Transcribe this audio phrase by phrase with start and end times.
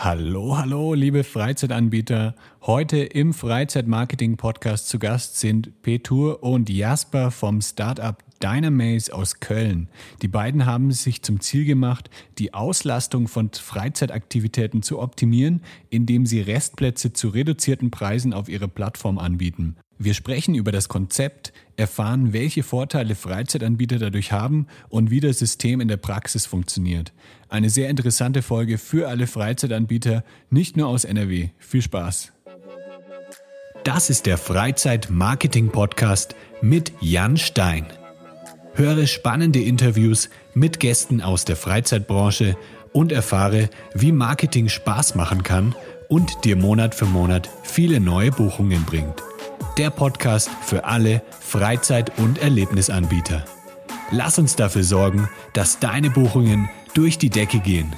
[0.00, 2.36] Hallo, hallo, liebe Freizeitanbieter.
[2.62, 9.88] Heute im Freizeitmarketing-Podcast zu Gast sind Petur und Jasper vom Startup Dynamaze aus Köln.
[10.22, 16.42] Die beiden haben sich zum Ziel gemacht, die Auslastung von Freizeitaktivitäten zu optimieren, indem sie
[16.42, 19.74] Restplätze zu reduzierten Preisen auf ihrer Plattform anbieten.
[20.00, 25.80] Wir sprechen über das Konzept, erfahren, welche Vorteile Freizeitanbieter dadurch haben und wie das System
[25.80, 27.12] in der Praxis funktioniert.
[27.48, 31.48] Eine sehr interessante Folge für alle Freizeitanbieter, nicht nur aus NRW.
[31.58, 32.32] Viel Spaß!
[33.82, 37.86] Das ist der Freizeit-Marketing-Podcast mit Jan Stein.
[38.74, 42.56] Höre spannende Interviews mit Gästen aus der Freizeitbranche
[42.92, 45.74] und erfahre, wie Marketing Spaß machen kann
[46.08, 49.22] und dir Monat für Monat viele neue Buchungen bringt
[49.76, 53.44] der Podcast für alle Freizeit- und Erlebnisanbieter.
[54.10, 57.94] Lass uns dafür sorgen, dass deine Buchungen durch die Decke gehen.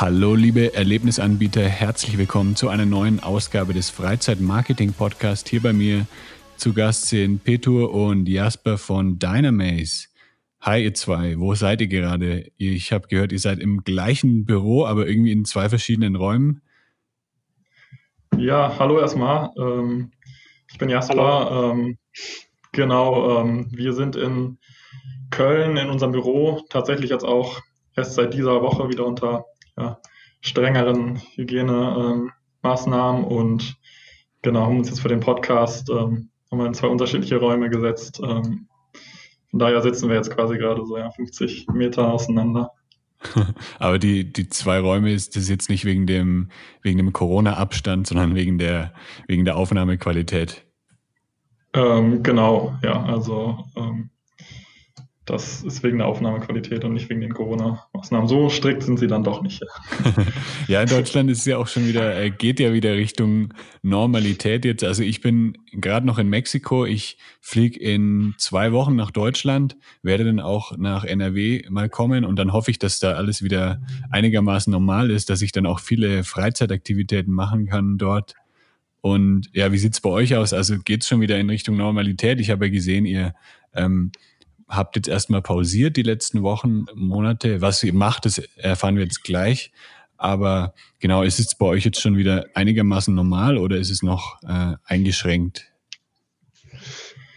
[0.00, 6.06] Hallo liebe Erlebnisanbieter, herzlich willkommen zu einer neuen Ausgabe des Freizeit-Marketing-Podcasts hier bei mir
[6.58, 10.08] zu Gast sind Petur und Jasper von Dynamaze.
[10.60, 12.50] Hi ihr zwei, wo seid ihr gerade?
[12.56, 16.62] Ich habe gehört, ihr seid im gleichen Büro, aber irgendwie in zwei verschiedenen Räumen.
[18.36, 19.50] Ja, hallo erstmal.
[19.56, 20.10] Ähm,
[20.68, 21.72] ich bin Jasper.
[21.72, 21.96] Ähm,
[22.72, 24.58] genau, ähm, wir sind in
[25.30, 27.60] Köln in unserem Büro tatsächlich jetzt auch
[27.94, 29.44] erst seit dieser Woche wieder unter
[29.76, 30.00] ja,
[30.40, 33.76] strengeren Hygienemaßnahmen und
[34.42, 38.20] genau haben uns jetzt für den Podcast ähm, haben wir in zwei unterschiedliche Räume gesetzt.
[38.22, 38.66] Ähm,
[39.50, 42.72] von daher sitzen wir jetzt quasi gerade so ja, 50 Meter auseinander.
[43.78, 46.50] Aber die, die zwei Räume ist das jetzt nicht wegen dem,
[46.82, 48.92] wegen dem Corona-Abstand, sondern wegen der,
[49.26, 50.64] wegen der Aufnahmequalität.
[51.74, 54.10] Ähm, genau, ja, also ähm,
[55.28, 58.28] das ist wegen der Aufnahmequalität und nicht wegen den Corona-Maßnahmen.
[58.28, 59.62] So strikt sind sie dann doch nicht.
[60.68, 63.52] ja, in Deutschland ist es ja auch schon wieder, äh, geht ja wieder Richtung
[63.82, 64.84] Normalität jetzt.
[64.84, 66.86] Also ich bin gerade noch in Mexiko.
[66.86, 72.38] Ich fliege in zwei Wochen nach Deutschland, werde dann auch nach NRW mal kommen und
[72.38, 76.24] dann hoffe ich, dass da alles wieder einigermaßen normal ist, dass ich dann auch viele
[76.24, 78.34] Freizeitaktivitäten machen kann dort.
[79.02, 80.52] Und ja, wie sieht's bei euch aus?
[80.52, 82.40] Also geht's schon wieder in Richtung Normalität?
[82.40, 83.34] Ich habe ja gesehen, ihr
[83.74, 84.10] ähm,
[84.68, 87.60] habt jetzt erstmal pausiert die letzten Wochen, Monate.
[87.60, 89.72] Was ihr macht, das erfahren wir jetzt gleich.
[90.16, 94.42] Aber genau, ist es bei euch jetzt schon wieder einigermaßen normal oder ist es noch
[94.42, 95.72] äh, eingeschränkt?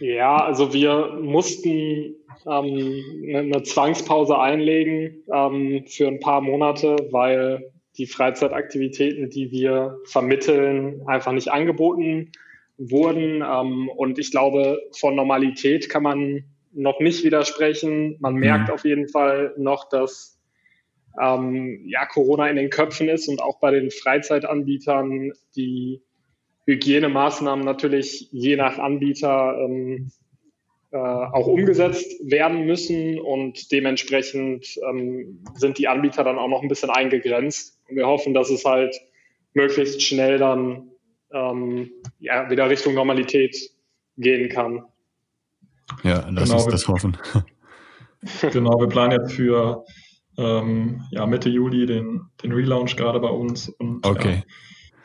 [0.00, 8.06] Ja, also wir mussten ähm, eine Zwangspause einlegen ähm, für ein paar Monate, weil die
[8.06, 12.32] Freizeitaktivitäten, die wir vermitteln, einfach nicht angeboten
[12.78, 13.44] wurden.
[13.46, 18.16] Ähm, und ich glaube, von Normalität kann man noch nicht widersprechen.
[18.20, 18.74] Man merkt mhm.
[18.74, 20.38] auf jeden Fall noch, dass
[21.20, 26.02] ähm, ja, Corona in den Köpfen ist und auch bei den Freizeitanbietern die
[26.66, 30.10] Hygienemaßnahmen natürlich je nach Anbieter ähm,
[30.92, 36.68] äh, auch umgesetzt werden müssen und dementsprechend ähm, sind die Anbieter dann auch noch ein
[36.68, 37.80] bisschen eingegrenzt.
[37.88, 39.00] Und wir hoffen, dass es halt
[39.54, 40.90] möglichst schnell dann
[41.32, 41.90] ähm,
[42.20, 43.70] ja, wieder Richtung Normalität
[44.18, 44.84] gehen kann.
[46.02, 47.16] Ja, lass genau, uns das hoffen.
[48.52, 49.84] Genau, wir planen jetzt für
[50.38, 54.44] ähm, ja, Mitte Juli den, den Relaunch gerade bei uns und okay.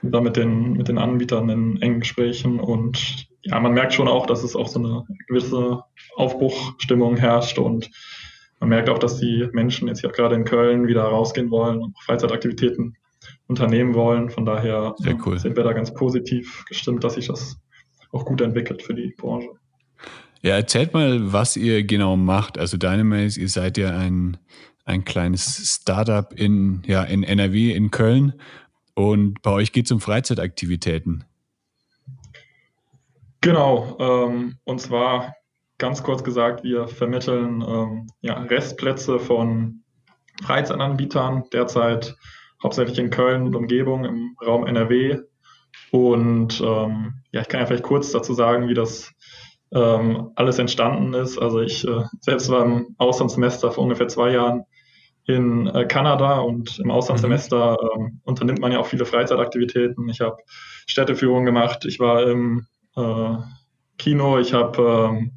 [0.03, 4.07] ja, da mit den, mit den Anbietern in engen Gesprächen und ja, man merkt schon
[4.07, 5.81] auch, dass es auch so eine gewisse
[6.16, 7.89] Aufbruchstimmung herrscht und
[8.59, 11.97] man merkt auch, dass die Menschen jetzt ja gerade in Köln wieder rausgehen wollen und
[12.03, 12.97] Freizeitaktivitäten
[13.47, 14.29] unternehmen wollen.
[14.29, 14.95] Von daher
[15.25, 15.37] cool.
[15.37, 17.59] sind wir da ganz positiv gestimmt, dass sich das
[18.11, 19.49] auch gut entwickelt für die Branche.
[20.41, 22.57] Ja, erzählt mal, was ihr genau macht.
[22.57, 24.37] Also Dynamaze, ihr seid ja ein,
[24.85, 28.33] ein kleines Startup in, ja, in NRW, in Köln.
[28.93, 31.23] Und bei euch geht es um Freizeitaktivitäten.
[33.41, 33.97] Genau.
[33.99, 35.34] Ähm, und zwar
[35.78, 39.83] ganz kurz gesagt, wir vermitteln ähm, ja, Restplätze von
[40.43, 42.16] Freizeitanbietern, derzeit
[42.61, 45.19] hauptsächlich in Köln und Umgebung im Raum NRW.
[45.91, 49.13] Und ähm, ja, ich kann ja vielleicht kurz dazu sagen, wie das
[49.72, 51.37] ähm, alles entstanden ist.
[51.37, 54.66] Also ich äh, selbst war im Auslandssemester vor ungefähr zwei Jahren
[55.25, 60.08] in äh, Kanada und im Auslandssemester ähm, unternimmt man ja auch viele Freizeitaktivitäten.
[60.09, 60.37] Ich habe
[60.87, 62.66] Städteführung gemacht, ich war im
[62.96, 63.35] äh,
[63.97, 65.31] Kino, ich habe ähm,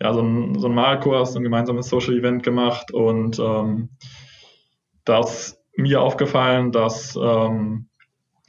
[0.00, 3.90] ja, so einen so ein Malkurs, ein gemeinsames Social Event gemacht und ähm,
[5.04, 7.88] da ist mir aufgefallen, dass ähm,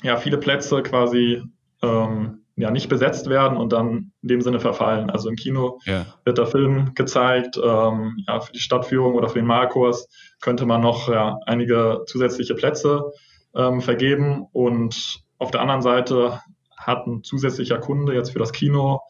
[0.02, 1.44] ja viele Plätze quasi
[1.84, 5.10] ähm, ja nicht besetzt werden und dann in dem Sinne verfallen.
[5.10, 6.06] Also im Kino ja.
[6.24, 10.08] wird der Film gezeigt, ähm, ja, für die Stadtführung oder für den Malkurs
[10.40, 13.12] könnte man noch ja, einige zusätzliche Plätze
[13.56, 16.42] ähm, vergeben und auf der anderen Seite
[16.78, 19.02] hat ein zusätzlicher Kunde jetzt für das Kino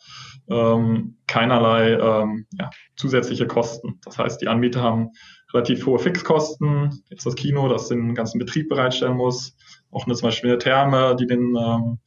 [0.49, 3.99] ähm, keinerlei ähm, ja, zusätzliche Kosten.
[4.03, 5.11] Das heißt, die Anbieter haben
[5.53, 7.03] relativ hohe Fixkosten.
[7.09, 9.55] Jetzt das Kino, das den ganzen Betrieb bereitstellen muss.
[9.91, 11.99] Auch eine, zum Beispiel eine Therme, die den, ähm,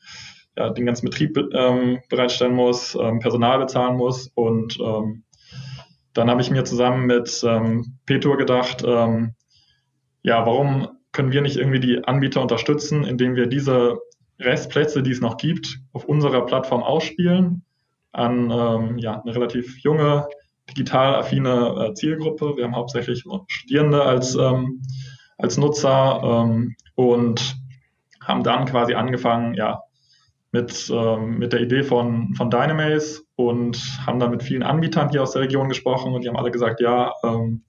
[0.57, 4.31] ja, den ganzen Betrieb ähm, bereitstellen muss, ähm, Personal bezahlen muss.
[4.35, 5.25] Und ähm,
[6.15, 9.35] dann habe ich mir zusammen mit ähm, Petur gedacht, ähm,
[10.23, 13.99] ja, warum können wir nicht irgendwie die Anbieter unterstützen, indem wir diese
[14.39, 17.63] Restplätze, die es noch gibt, auf unserer Plattform ausspielen
[18.13, 20.27] an ähm, ja, eine relativ junge,
[20.71, 22.57] digital affine äh, Zielgruppe.
[22.57, 24.83] Wir haben hauptsächlich Studierende als, ähm,
[25.39, 27.57] als Nutzer ähm, und
[28.23, 29.83] haben dann quasi angefangen, ja,
[30.57, 35.23] mit, ähm, mit der Idee von, von Dynamaze und haben dann mit vielen Anbietern hier
[35.23, 37.63] aus der Region gesprochen und die haben alle gesagt, ja, ähm,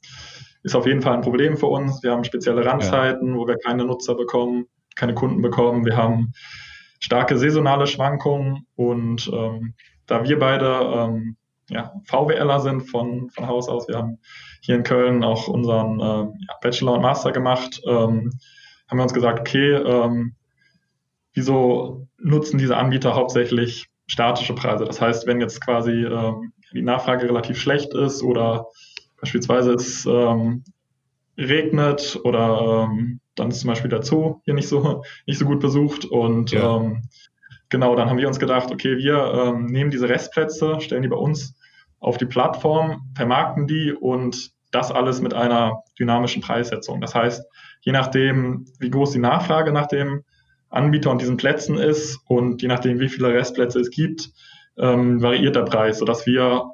[0.63, 2.01] ist auf jeden Fall ein Problem für uns.
[2.01, 3.35] Wir haben spezielle Randzeiten, ja.
[3.35, 5.85] wo wir keine Nutzer bekommen, keine Kunden bekommen.
[5.85, 6.31] Wir haben
[6.99, 9.73] starke saisonale Schwankungen und ähm,
[10.07, 11.35] da wir beide ähm,
[11.69, 14.19] ja, VWLer sind von, von Haus aus, wir haben
[14.61, 16.31] hier in Köln auch unseren ja,
[16.61, 18.31] Bachelor und Master gemacht, ähm,
[18.87, 20.36] haben wir uns gesagt, okay, ähm,
[21.37, 24.85] wieso nutzen diese Anbieter hauptsächlich statische Preise?
[24.85, 28.65] Das heißt, wenn jetzt quasi ähm, die Nachfrage relativ schlecht ist oder
[29.21, 30.63] beispielsweise es ähm,
[31.37, 35.59] regnet oder ähm, dann ist zum Beispiel der Zoo hier nicht so, nicht so gut
[35.59, 36.77] besucht und ja.
[36.77, 37.03] ähm,
[37.69, 41.17] genau, dann haben wir uns gedacht, okay, wir ähm, nehmen diese Restplätze, stellen die bei
[41.17, 41.55] uns
[41.99, 46.99] auf die Plattform, vermarkten die und das alles mit einer dynamischen Preissetzung.
[46.99, 47.45] Das heißt,
[47.81, 50.23] je nachdem, wie groß die Nachfrage nach dem
[50.69, 54.29] Anbieter und diesen Plätzen ist und je nachdem, wie viele Restplätze es gibt,
[54.77, 56.71] ähm, variiert der Preis, sodass wir,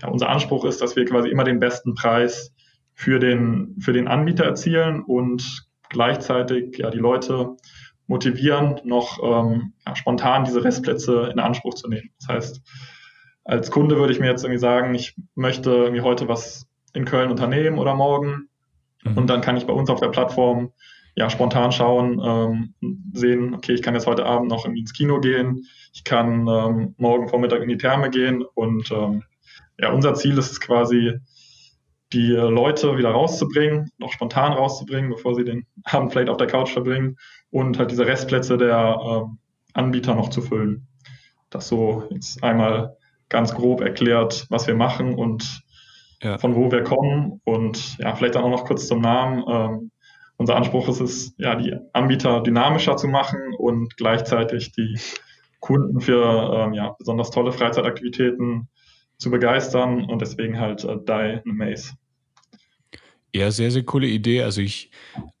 [0.00, 2.52] ja, unser Anspruch ist, dass wir quasi immer den besten Preis
[2.94, 7.56] für den, für den Anbieter erzielen und gleichzeitig ja die Leute
[8.06, 12.10] motivieren, noch ähm, ja, spontan diese Restplätze in Anspruch zu nehmen.
[12.20, 12.62] Das heißt,
[13.44, 17.30] als Kunde würde ich mir jetzt irgendwie sagen, ich möchte irgendwie heute was in Köln
[17.30, 18.48] unternehmen oder morgen.
[19.04, 19.18] Mhm.
[19.18, 20.72] Und dann kann ich bei uns auf der Plattform
[21.16, 22.74] ja spontan schauen, ähm,
[23.12, 27.28] sehen, okay, ich kann jetzt heute Abend noch ins Kino gehen, ich kann ähm, morgen
[27.28, 29.22] Vormittag in die Therme gehen und ähm,
[29.78, 31.18] ja, unser Ziel ist es quasi,
[32.12, 36.70] die Leute wieder rauszubringen, noch spontan rauszubringen, bevor sie den Abend vielleicht auf der Couch
[36.70, 37.16] verbringen
[37.50, 40.86] und halt diese Restplätze der äh, Anbieter noch zu füllen.
[41.50, 42.96] Das so jetzt einmal
[43.28, 45.62] ganz grob erklärt, was wir machen und
[46.22, 46.38] ja.
[46.38, 49.44] von wo wir kommen und ja, vielleicht dann auch noch kurz zum Namen.
[49.48, 49.90] Ähm,
[50.36, 54.98] unser Anspruch ist es, ja, die Anbieter dynamischer zu machen und gleichzeitig die
[55.60, 58.68] Kunden für ähm, ja, besonders tolle Freizeitaktivitäten
[59.18, 61.92] zu begeistern und deswegen halt äh, Die Maze.
[63.34, 64.42] Ja, sehr, sehr coole Idee.
[64.42, 64.90] Also ich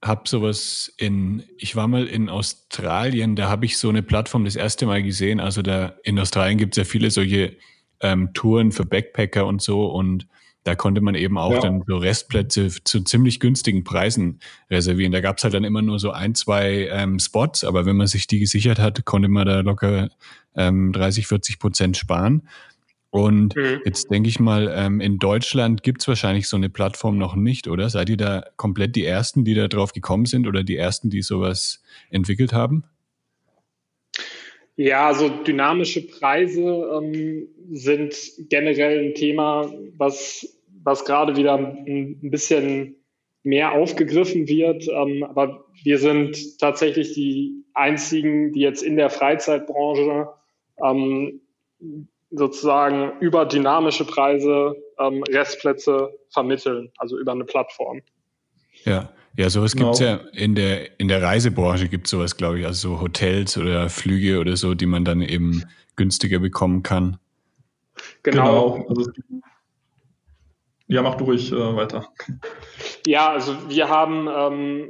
[0.02, 4.56] habe sowas in, ich war mal in Australien, da habe ich so eine Plattform das
[4.56, 5.38] erste Mal gesehen.
[5.38, 7.56] Also da in Australien gibt es ja viele solche
[8.00, 10.26] ähm, Touren für Backpacker und so und
[10.64, 11.60] da konnte man eben auch ja.
[11.60, 14.40] dann so Restplätze zu ziemlich günstigen Preisen
[14.70, 15.12] reservieren.
[15.12, 18.06] Da gab es halt dann immer nur so ein, zwei ähm, Spots, aber wenn man
[18.06, 20.08] sich die gesichert hat, konnte man da locker
[20.56, 22.48] ähm, 30, 40 Prozent sparen.
[23.10, 23.80] Und mhm.
[23.84, 27.68] jetzt denke ich mal, ähm, in Deutschland gibt es wahrscheinlich so eine Plattform noch nicht,
[27.68, 27.88] oder?
[27.88, 31.22] Seid ihr da komplett die Ersten, die da drauf gekommen sind oder die Ersten, die
[31.22, 31.80] sowas
[32.10, 32.84] entwickelt haben?
[34.76, 38.16] Ja, also dynamische Preise ähm, sind
[38.48, 42.96] generell ein Thema, was, was gerade wieder ein, bisschen
[43.44, 44.88] mehr aufgegriffen wird.
[44.88, 50.28] Ähm, aber wir sind tatsächlich die einzigen, die jetzt in der Freizeitbranche
[50.84, 51.40] ähm,
[52.30, 58.02] sozusagen über dynamische Preise ähm, Restplätze vermitteln, also über eine Plattform.
[58.84, 59.86] Ja, ja, sowas genau.
[59.86, 63.88] gibt's ja in der, in der Reisebranche gibt sowas, glaube ich, also so Hotels oder
[63.88, 65.64] Flüge oder so, die man dann eben
[65.96, 67.18] günstiger bekommen kann.
[68.22, 68.72] Genau.
[68.72, 68.88] genau.
[68.88, 69.10] Also,
[70.86, 72.08] ja, mach du ruhig äh, weiter.
[73.06, 74.88] Ja, also wir haben ähm,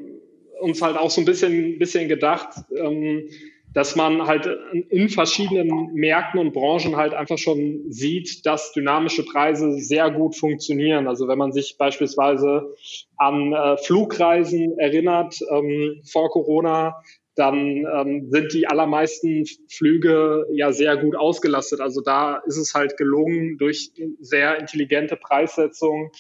[0.61, 3.29] uns halt auch so ein bisschen, bisschen gedacht, ähm,
[3.75, 4.49] dass man halt
[4.89, 11.09] in verschiedenen Märkten und Branchen halt einfach schon sieht, dass dynamische Preise sehr gut funktionieren.
[11.09, 12.73] Also wenn man sich beispielsweise
[13.17, 17.03] an äh, Flugreisen erinnert ähm, vor Corona,
[17.35, 21.81] dann ähm, sind die allermeisten Flüge ja sehr gut ausgelastet.
[21.81, 23.91] Also da ist es halt gelungen, durch
[24.21, 26.13] sehr intelligente Preissetzung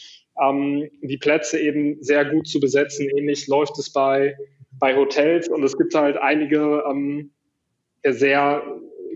[0.42, 3.08] ähm, die Plätze eben sehr gut zu besetzen.
[3.16, 4.36] Ähnlich läuft es bei,
[4.72, 7.30] bei Hotels und es gibt halt einige ähm,
[8.12, 8.62] sehr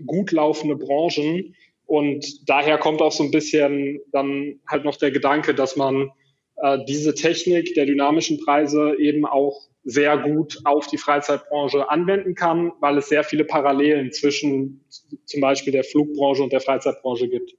[0.05, 1.55] gut laufende Branchen.
[1.85, 6.11] Und daher kommt auch so ein bisschen dann halt noch der Gedanke, dass man
[6.57, 12.71] äh, diese Technik der dynamischen Preise eben auch sehr gut auf die Freizeitbranche anwenden kann,
[12.79, 14.83] weil es sehr viele Parallelen zwischen
[15.25, 17.55] zum Beispiel der Flugbranche und der Freizeitbranche gibt.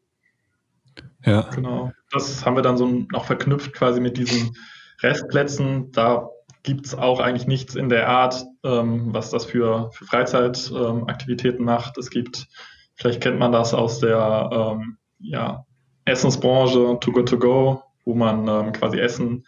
[1.25, 1.51] Ja.
[1.55, 1.91] Genau.
[2.13, 4.57] Das haben wir dann so noch verknüpft quasi mit diesen
[5.01, 5.91] Restplätzen.
[5.93, 6.31] Da
[6.63, 11.65] gibt es auch eigentlich nichts in der Art, ähm, was das für, für Freizeitaktivitäten ähm,
[11.65, 11.97] macht.
[11.99, 12.47] Es gibt,
[12.95, 15.65] vielleicht kennt man das aus der ähm, ja,
[16.05, 19.45] Essensbranche, Too Good To Go, wo man ähm, quasi Essen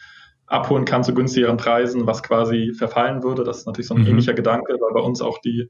[0.46, 3.42] abholen kann zu günstigeren Preisen, was quasi verfallen würde.
[3.42, 4.08] Das ist natürlich so ein mhm.
[4.08, 5.68] ähnlicher Gedanke, weil bei uns auch die,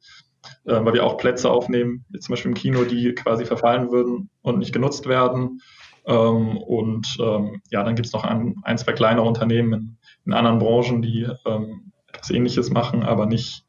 [0.64, 4.30] äh, weil wir auch Plätze aufnehmen, wie zum Beispiel im Kino, die quasi verfallen würden
[4.42, 5.61] und nicht genutzt werden.
[6.06, 10.32] Ähm, und ähm, ja, dann gibt es noch ein, ein, zwei kleinere Unternehmen in, in
[10.32, 13.64] anderen Branchen, die ähm, etwas Ähnliches machen, aber nicht,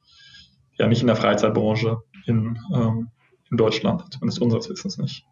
[0.78, 3.10] ja, nicht in der Freizeitbranche in, ähm,
[3.52, 5.26] in Deutschland, zumindest unseres Wissens nicht.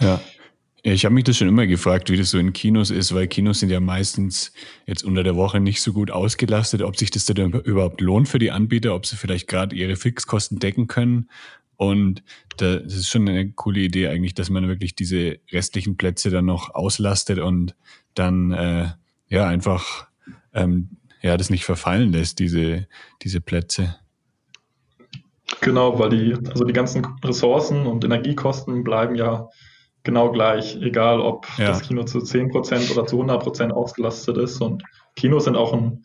[0.00, 0.20] Ja.
[0.84, 3.58] Ich habe mich das schon immer gefragt, wie das so in Kinos ist, weil Kinos
[3.60, 4.52] sind ja meistens
[4.86, 8.38] jetzt unter der Woche nicht so gut ausgelastet, ob sich das dann überhaupt lohnt für
[8.38, 11.28] die Anbieter, ob sie vielleicht gerade ihre Fixkosten decken können.
[11.78, 12.24] Und
[12.56, 16.74] das ist schon eine coole Idee eigentlich, dass man wirklich diese restlichen Plätze dann noch
[16.74, 17.76] auslastet und
[18.14, 18.88] dann äh,
[19.28, 20.08] ja einfach
[20.52, 22.88] ähm, ja das nicht verfallen lässt, diese,
[23.22, 23.96] diese Plätze.
[25.60, 29.48] Genau, weil die, also die ganzen Ressourcen und Energiekosten bleiben ja
[30.02, 31.68] genau gleich, egal ob ja.
[31.68, 34.60] das Kino zu 10% oder zu 100% ausgelastet ist.
[34.60, 34.82] Und
[35.14, 36.04] Kinos sind auch ein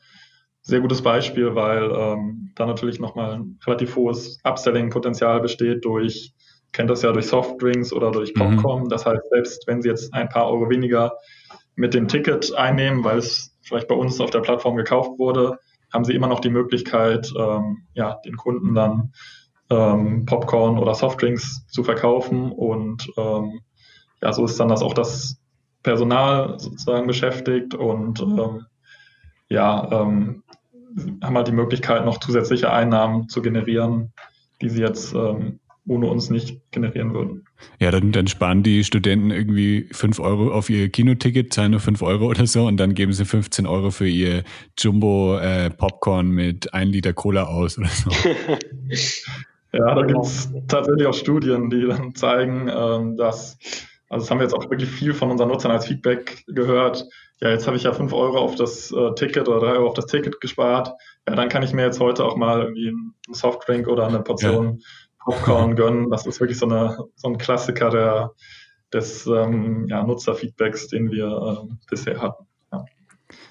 [0.64, 6.34] sehr gutes Beispiel, weil ähm, da natürlich nochmal ein relativ hohes Upselling-Potenzial besteht durch,
[6.72, 8.40] kennt das ja durch Softdrinks oder durch mhm.
[8.40, 8.84] Popcorn.
[8.84, 8.90] Mhm.
[8.90, 11.14] Das heißt, selbst wenn Sie jetzt ein paar Euro weniger
[11.76, 15.60] mit dem Ticket einnehmen, weil es vielleicht bei uns auf der Plattform gekauft wurde,
[15.92, 19.12] haben Sie immer noch die Möglichkeit, ähm, ja, den Kunden dann
[19.70, 23.62] ähm, Popcorn oder Softdrinks zu verkaufen und ähm,
[24.22, 25.40] ja, so ist dann das auch das
[25.84, 28.66] Personal sozusagen beschäftigt und ähm,
[29.50, 30.43] ja, ähm,
[31.22, 34.14] haben halt die Möglichkeit, noch zusätzliche Einnahmen zu generieren,
[34.62, 37.46] die sie jetzt ähm, ohne uns nicht generieren würden.
[37.80, 42.02] Ja, dann, dann sparen die Studenten irgendwie fünf Euro auf ihr Kinoticket, zahlen nur fünf
[42.02, 44.44] Euro oder so und dann geben sie 15 Euro für ihr
[44.78, 45.72] Jumbo äh,
[46.24, 48.10] mit ein Liter Cola aus oder so.
[49.74, 53.58] ja, da gibt es tatsächlich auch Studien, die dann zeigen, ähm, dass
[54.14, 57.06] also das haben wir jetzt auch wirklich viel von unseren Nutzern als Feedback gehört.
[57.42, 59.96] Ja, jetzt habe ich ja fünf Euro auf das äh, Ticket oder drei Euro auf
[59.96, 60.92] das Ticket gespart.
[61.28, 64.78] Ja, dann kann ich mir jetzt heute auch mal irgendwie einen Softdrink oder eine Portion
[64.78, 64.86] ja.
[65.26, 66.12] Popcorn gönnen.
[66.12, 68.32] Das ist wirklich so, eine, so ein Klassiker der,
[68.94, 71.26] des ähm, ja, Nutzerfeedbacks, den wir
[71.68, 72.46] äh, bisher hatten.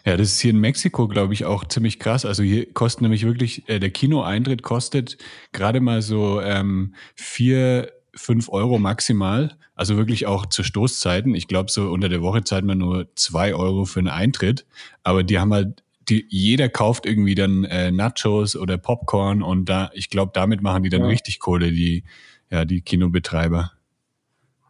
[0.05, 2.25] Ja, das ist hier in Mexiko, glaube ich, auch ziemlich krass.
[2.25, 5.17] Also hier kostet nämlich wirklich, äh, der Kinoeintritt kostet
[5.53, 9.57] gerade mal so ähm, vier fünf Euro maximal.
[9.75, 11.35] Also wirklich auch zu Stoßzeiten.
[11.35, 14.67] Ich glaube, so unter der Woche zahlt man nur zwei Euro für einen Eintritt.
[15.03, 19.91] Aber die haben halt, die, jeder kauft irgendwie dann äh, Nachos oder Popcorn und da,
[19.95, 21.07] ich glaube, damit machen die dann ja.
[21.09, 22.05] richtig Kohle, die,
[22.51, 23.73] ja, die Kinobetreiber.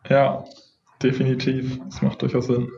[0.08, 0.44] Ja,
[1.02, 1.80] definitiv.
[1.86, 2.68] Das macht durchaus Sinn.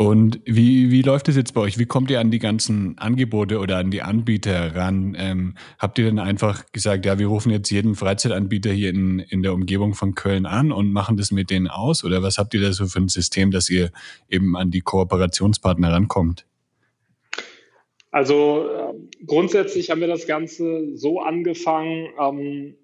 [0.00, 1.76] Und wie, wie läuft es jetzt bei euch?
[1.76, 5.16] Wie kommt ihr an die ganzen Angebote oder an die Anbieter ran?
[5.18, 9.42] Ähm, habt ihr dann einfach gesagt, ja, wir rufen jetzt jeden Freizeitanbieter hier in, in
[9.42, 12.04] der Umgebung von Köln an und machen das mit denen aus?
[12.04, 13.90] Oder was habt ihr da so für ein System, dass ihr
[14.28, 16.46] eben an die Kooperationspartner rankommt?
[18.12, 22.76] Also äh, grundsätzlich haben wir das Ganze so angefangen, ähm,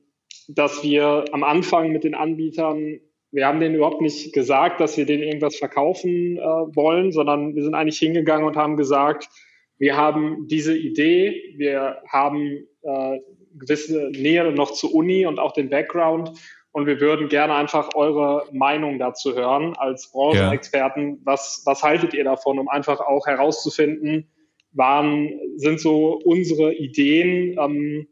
[0.49, 2.99] dass wir am Anfang mit den Anbietern
[3.34, 7.64] wir haben denen überhaupt nicht gesagt, dass wir denen irgendwas verkaufen äh, wollen, sondern wir
[7.64, 9.28] sind eigentlich hingegangen und haben gesagt,
[9.76, 13.18] wir haben diese Idee, wir haben äh,
[13.58, 16.30] gewisse Nähe noch zur Uni und auch den Background
[16.70, 21.10] und wir würden gerne einfach eure Meinung dazu hören als Branchenexperten.
[21.10, 21.16] Ja.
[21.24, 24.30] Was, was haltet ihr davon, um einfach auch herauszufinden,
[24.70, 28.06] waren, sind so unsere Ideen ähm,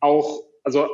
[0.00, 0.86] auch, also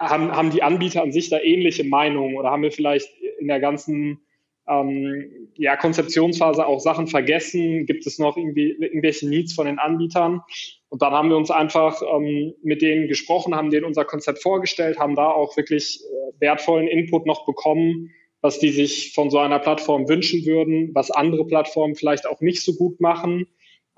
[0.00, 3.60] haben, haben die Anbieter an sich da ähnliche Meinungen oder haben wir vielleicht in der
[3.60, 4.20] ganzen
[4.68, 7.86] ähm, ja, Konzeptionsphase auch Sachen vergessen?
[7.86, 10.42] Gibt es noch irgendwie irgendwelche Needs von den Anbietern?
[10.88, 14.98] Und dann haben wir uns einfach ähm, mit denen gesprochen, haben denen unser Konzept vorgestellt,
[14.98, 19.58] haben da auch wirklich äh, wertvollen Input noch bekommen, was die sich von so einer
[19.58, 23.46] Plattform wünschen würden, was andere Plattformen vielleicht auch nicht so gut machen.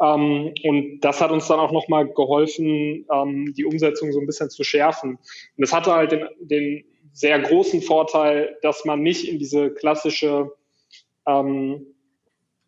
[0.00, 4.50] Ähm, und das hat uns dann auch nochmal geholfen, ähm, die Umsetzung so ein bisschen
[4.50, 5.10] zu schärfen.
[5.10, 5.20] Und
[5.58, 10.52] das hatte halt den, den sehr großen Vorteil, dass man nicht in diese klassische,
[11.26, 11.86] ähm,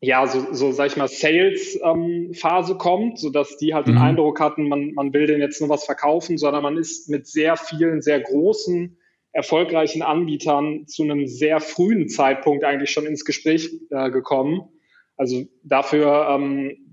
[0.01, 3.93] ja, so, so sag ich mal, Sales-Phase ähm, kommt, sodass die halt mhm.
[3.93, 7.27] den Eindruck hatten, man, man will denen jetzt nur was verkaufen, sondern man ist mit
[7.27, 8.99] sehr vielen, sehr großen
[9.33, 14.69] erfolgreichen Anbietern zu einem sehr frühen Zeitpunkt eigentlich schon ins Gespräch äh, gekommen.
[15.17, 16.92] Also dafür, ähm,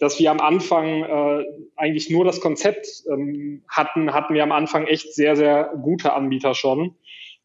[0.00, 1.44] dass wir am Anfang äh,
[1.76, 6.54] eigentlich nur das Konzept ähm, hatten, hatten wir am Anfang echt sehr, sehr gute Anbieter
[6.54, 6.96] schon.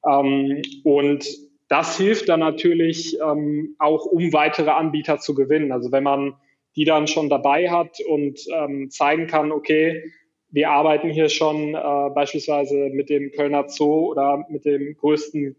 [0.10, 1.28] Ähm, und
[1.68, 5.72] das hilft dann natürlich ähm, auch, um weitere Anbieter zu gewinnen.
[5.72, 6.36] Also wenn man
[6.76, 10.12] die dann schon dabei hat und ähm, zeigen kann, okay,
[10.50, 15.56] wir arbeiten hier schon äh, beispielsweise mit dem Kölner Zoo oder mit dem größten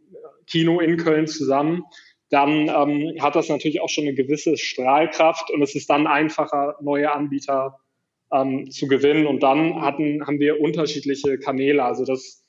[0.47, 1.85] Kino in Köln zusammen,
[2.31, 6.77] dann ähm, hat das natürlich auch schon eine gewisse Strahlkraft und es ist dann einfacher,
[6.81, 7.79] neue Anbieter
[8.33, 9.27] ähm, zu gewinnen.
[9.27, 11.85] Und dann hatten, haben wir unterschiedliche Kanäle.
[11.85, 12.43] Also das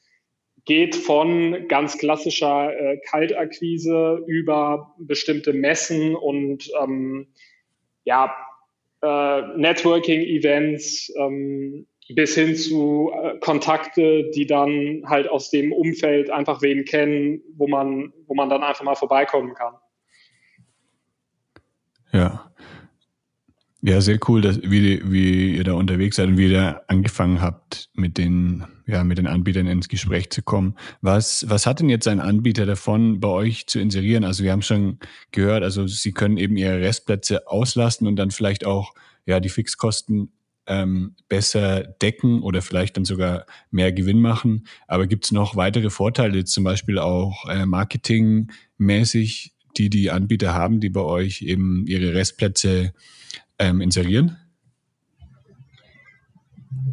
[0.66, 7.28] geht von ganz klassischer äh, Kaltakquise über bestimmte Messen und ähm,
[8.04, 8.36] ja,
[9.02, 16.62] äh, Networking-Events ähm, bis hin zu äh, Kontakte, die dann halt aus dem Umfeld einfach
[16.62, 19.74] wen kennen, wo man, wo man dann einfach mal vorbeikommen kann.
[22.14, 22.52] Ja.
[23.84, 27.90] Ja, sehr cool, dass, wie, wie ihr da unterwegs seid und wie ihr angefangen habt,
[27.94, 30.76] mit den, ja, mit den Anbietern ins Gespräch zu kommen.
[31.02, 34.24] Was, was hat denn jetzt ein Anbieter davon, bei euch zu inserieren?
[34.24, 34.98] Also wir haben schon
[35.32, 38.94] gehört, also sie können eben ihre Restplätze auslasten und dann vielleicht auch,
[39.26, 40.32] ja, die Fixkosten
[40.68, 44.68] ähm, besser decken oder vielleicht dann sogar mehr Gewinn machen.
[44.88, 50.80] Aber gibt es noch weitere Vorteile, zum Beispiel auch äh, marketingmäßig, die die Anbieter haben,
[50.80, 52.94] die bei euch eben ihre Restplätze
[53.60, 54.38] ähm, inserieren?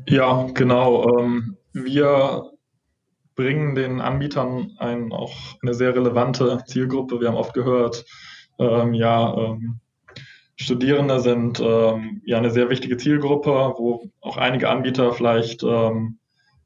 [0.06, 1.18] Ja, genau.
[1.18, 2.50] Ähm, wir
[3.34, 7.20] bringen den Anbietern ein, auch eine sehr relevante Zielgruppe.
[7.20, 8.04] Wir haben oft gehört,
[8.58, 9.80] ähm, ja, ähm,
[10.56, 16.18] Studierende sind ähm, ja eine sehr wichtige Zielgruppe, wo auch einige Anbieter vielleicht ähm,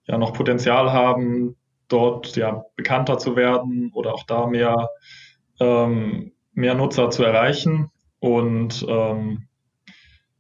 [0.06, 1.56] ja noch Potenzial haben,
[1.88, 4.88] dort ja bekannter zu werden oder auch da mehr,
[5.58, 7.90] ähm, mehr Nutzer zu erreichen.
[8.20, 9.48] Und ähm,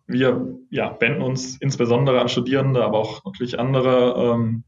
[0.06, 4.64] wir ja, wenden uns insbesondere an Studierende, aber auch natürlich andere ähm,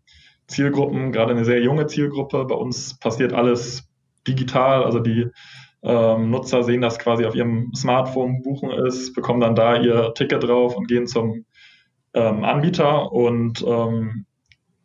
[0.47, 2.45] Zielgruppen, gerade eine sehr junge Zielgruppe.
[2.45, 3.89] Bei uns passiert alles
[4.27, 5.29] digital, also die
[5.83, 10.43] ähm, Nutzer sehen das quasi auf ihrem Smartphone, buchen es, bekommen dann da ihr Ticket
[10.43, 11.47] drauf und gehen zum
[12.13, 13.13] ähm, Anbieter.
[13.13, 14.27] Und ähm,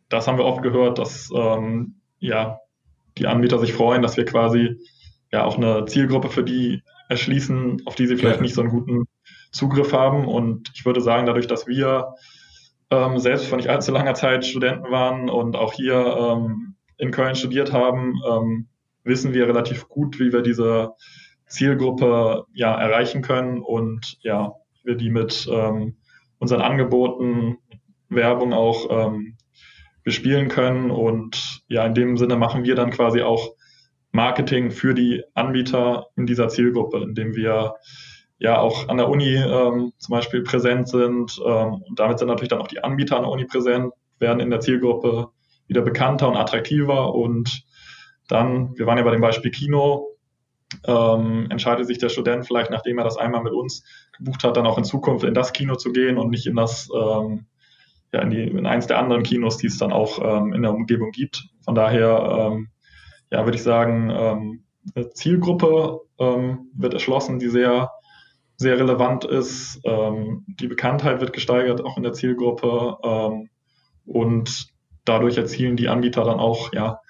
[0.08, 2.60] das haben wir oft gehört, dass ähm, ja,
[3.18, 4.78] die Anbieter sich freuen, dass wir quasi
[5.32, 8.42] ja auch eine Zielgruppe für die erschließen, auf die sie vielleicht ja.
[8.42, 9.04] nicht so einen guten
[9.52, 10.26] Zugriff haben.
[10.26, 12.14] Und ich würde sagen, dadurch, dass wir
[12.90, 17.34] ähm, selbst vor nicht allzu langer Zeit Studenten waren und auch hier ähm, in Köln
[17.34, 18.14] studiert haben,
[19.06, 20.92] wissen wir relativ gut, wie wir diese
[21.46, 24.52] Zielgruppe ja erreichen können und ja,
[24.84, 25.96] wir die mit ähm,
[26.38, 27.58] unseren Angeboten,
[28.08, 29.36] Werbung auch ähm,
[30.04, 30.90] bespielen können.
[30.90, 33.54] Und ja, in dem Sinne machen wir dann quasi auch
[34.12, 37.74] Marketing für die Anbieter in dieser Zielgruppe, indem wir
[38.38, 41.40] ja auch an der Uni ähm, zum Beispiel präsent sind.
[41.44, 44.50] Ähm, und damit sind natürlich dann auch die Anbieter an der Uni präsent, werden in
[44.50, 45.28] der Zielgruppe
[45.66, 47.14] wieder bekannter und attraktiver.
[47.14, 47.64] Und
[48.28, 50.08] dann, wir waren ja bei dem Beispiel Kino,
[50.86, 53.84] ähm, entscheidet sich der Student vielleicht, nachdem er das einmal mit uns
[54.16, 56.88] gebucht hat, dann auch in Zukunft in das Kino zu gehen und nicht in das,
[56.94, 57.46] ähm,
[58.12, 60.74] ja, in, die, in eins der anderen Kinos, die es dann auch ähm, in der
[60.74, 61.48] Umgebung gibt.
[61.64, 62.68] Von daher, ähm,
[63.30, 67.90] ja, würde ich sagen, ähm, eine Zielgruppe ähm, wird erschlossen, die sehr
[68.56, 69.80] sehr relevant ist.
[69.84, 72.96] Ähm, die Bekanntheit wird gesteigert, auch in der Zielgruppe.
[73.02, 73.50] Ähm,
[74.06, 74.68] und
[75.04, 77.00] dadurch erzielen die Anbieter dann auch ja,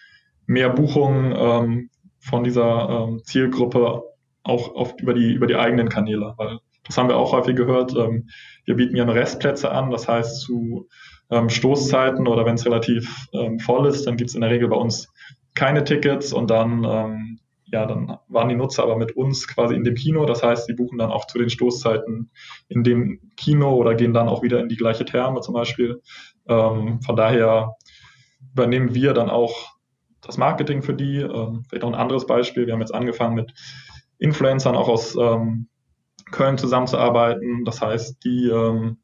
[0.47, 4.03] mehr Buchungen ähm, von dieser ähm, Zielgruppe
[4.43, 6.35] auch oft über die, über die eigenen Kanäle.
[6.37, 7.95] Weil das haben wir auch häufig gehört.
[7.97, 8.29] Ähm,
[8.65, 9.91] wir bieten ja nur Restplätze an.
[9.91, 10.89] Das heißt, zu
[11.31, 13.27] ähm, Stoßzeiten oder wenn es relativ
[13.65, 15.13] voll ist, dann gibt es in der Regel bei uns
[15.55, 17.39] keine Tickets und dann
[17.73, 20.25] ja, dann waren die Nutzer aber mit uns quasi in dem Kino.
[20.25, 22.31] Das heißt, sie buchen dann auch zu den Stoßzeiten
[22.69, 26.01] in dem Kino oder gehen dann auch wieder in die gleiche Therme zum Beispiel.
[26.49, 27.77] Ähm, von daher
[28.53, 29.76] übernehmen wir dann auch
[30.27, 31.19] das Marketing für die.
[31.19, 32.67] Ähm, vielleicht noch ein anderes Beispiel.
[32.67, 33.53] Wir haben jetzt angefangen mit
[34.19, 35.69] Influencern auch aus ähm,
[36.31, 37.65] Köln zusammenzuarbeiten.
[37.65, 38.99] Das heißt, die ähm,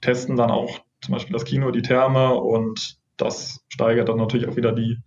[0.00, 4.56] testen dann auch zum Beispiel das Kino, die Therme und das steigert dann natürlich auch
[4.56, 4.98] wieder die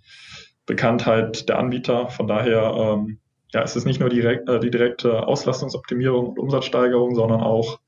[0.66, 2.10] Bekanntheit der Anbieter.
[2.10, 3.20] Von daher ähm,
[3.54, 7.80] ja, es ist nicht nur direkt, äh, die direkte Auslastungsoptimierung und Umsatzsteigerung, sondern auch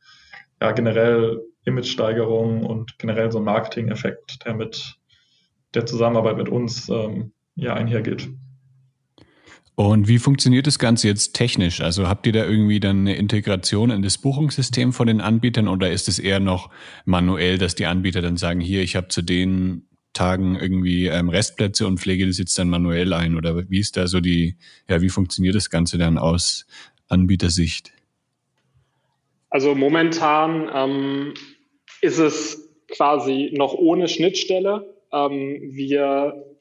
[0.62, 4.98] ja, generell Imagesteigerung und generell so ein Marketing-Effekt, der mit
[5.74, 8.30] der Zusammenarbeit mit uns ähm, ja einhergeht.
[9.76, 11.82] Und wie funktioniert das Ganze jetzt technisch?
[11.82, 15.92] Also habt ihr da irgendwie dann eine Integration in das Buchungssystem von den Anbietern oder
[15.92, 16.70] ist es eher noch
[17.04, 21.86] manuell, dass die Anbieter dann sagen, hier, ich habe zu den Tagen irgendwie ähm, Restplätze
[21.86, 23.36] und pflege das jetzt dann manuell ein?
[23.36, 24.56] Oder wie ist da so die,
[24.90, 26.66] ja, wie funktioniert das Ganze dann aus
[27.10, 27.92] Anbietersicht?
[29.50, 31.34] Also momentan ähm,
[32.02, 34.96] ist es quasi noch ohne Schnittstelle.
[35.12, 36.55] Ähm, wir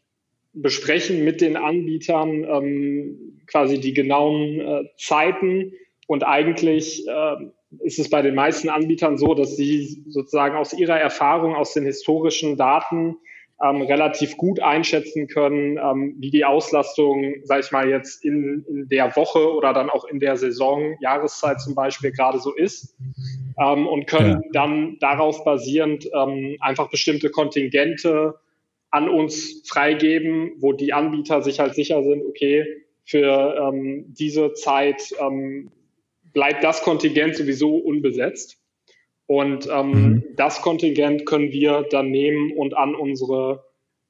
[0.54, 5.72] besprechen mit den Anbietern ähm, quasi die genauen äh, Zeiten
[6.06, 7.36] und eigentlich äh,
[7.80, 11.84] ist es bei den meisten Anbietern so, dass sie sozusagen aus ihrer Erfahrung, aus den
[11.84, 13.16] historischen Daten
[13.62, 18.88] ähm, relativ gut einschätzen können, ähm, wie die Auslastung, sage ich mal, jetzt in, in
[18.88, 22.96] der Woche oder dann auch in der Saison, Jahreszeit zum Beispiel gerade so ist
[23.58, 24.50] ähm, und können ja.
[24.52, 28.34] dann darauf basierend ähm, einfach bestimmte Kontingente
[28.94, 32.64] an uns freigeben, wo die Anbieter sich halt sicher sind, okay,
[33.04, 35.72] für ähm, diese Zeit ähm,
[36.32, 38.56] bleibt das Kontingent sowieso unbesetzt.
[39.26, 40.24] Und ähm, mhm.
[40.36, 43.64] das Kontingent können wir dann nehmen und an unsere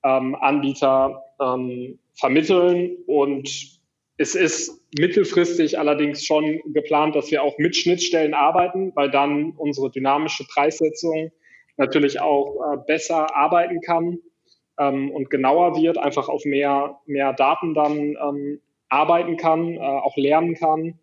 [0.04, 2.98] ähm, Anbieter ähm, vermitteln.
[3.06, 3.80] Und
[4.18, 9.90] es ist mittelfristig allerdings schon geplant, dass wir auch mit Schnittstellen arbeiten, weil dann unsere
[9.90, 11.32] dynamische Preissetzung
[11.78, 14.18] natürlich auch äh, besser arbeiten kann
[14.78, 20.16] ähm, und genauer wird, einfach auf mehr, mehr Daten dann ähm, arbeiten kann, äh, auch
[20.16, 20.98] lernen kann.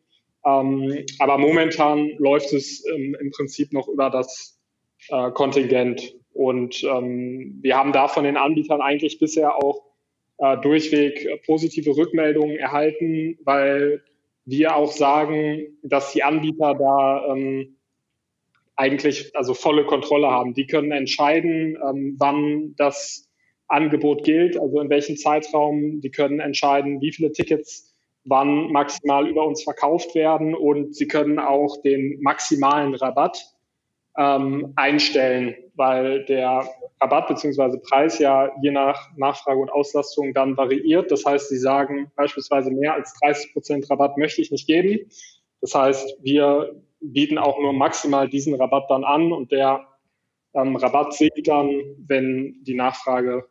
[0.46, 4.60] Ähm, aber momentan läuft es ähm, im Prinzip noch über das
[5.10, 6.16] äh, Kontingent.
[6.34, 9.84] Und ähm, wir haben da von den Anbietern eigentlich bisher auch
[10.38, 14.02] äh, durchweg positive Rückmeldungen erhalten, weil
[14.46, 17.78] wir auch sagen, dass die Anbieter da ähm,
[18.76, 20.54] eigentlich also volle Kontrolle haben.
[20.54, 23.30] Die können entscheiden, ähm, wann das
[23.72, 26.02] Angebot gilt, also in welchem Zeitraum.
[26.02, 27.92] Die können entscheiden, wie viele Tickets
[28.24, 33.44] wann maximal über uns verkauft werden und Sie können auch den maximalen Rabatt
[34.18, 37.78] ähm, einstellen, weil der Rabatt bzw.
[37.78, 41.12] Preis ja je nach Nachfrage und Auslastung dann variiert.
[41.12, 45.10] Das heißt, Sie sagen beispielsweise mehr als 30 Prozent Rabatt möchte ich nicht geben.
[45.62, 49.88] Das heißt, wir bieten auch nur maximal diesen Rabatt dann an und der
[50.54, 51.70] ähm, Rabatt sinkt dann,
[52.06, 53.46] wenn die Nachfrage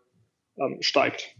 [0.60, 1.36] ähm, steigt.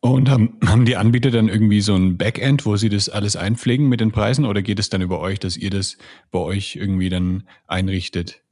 [0.00, 3.88] Und haben, haben die Anbieter dann irgendwie so ein Backend, wo sie das alles einpflegen
[3.88, 5.96] mit den Preisen oder geht es dann über euch, dass ihr das
[6.30, 8.42] bei euch irgendwie dann einrichtet?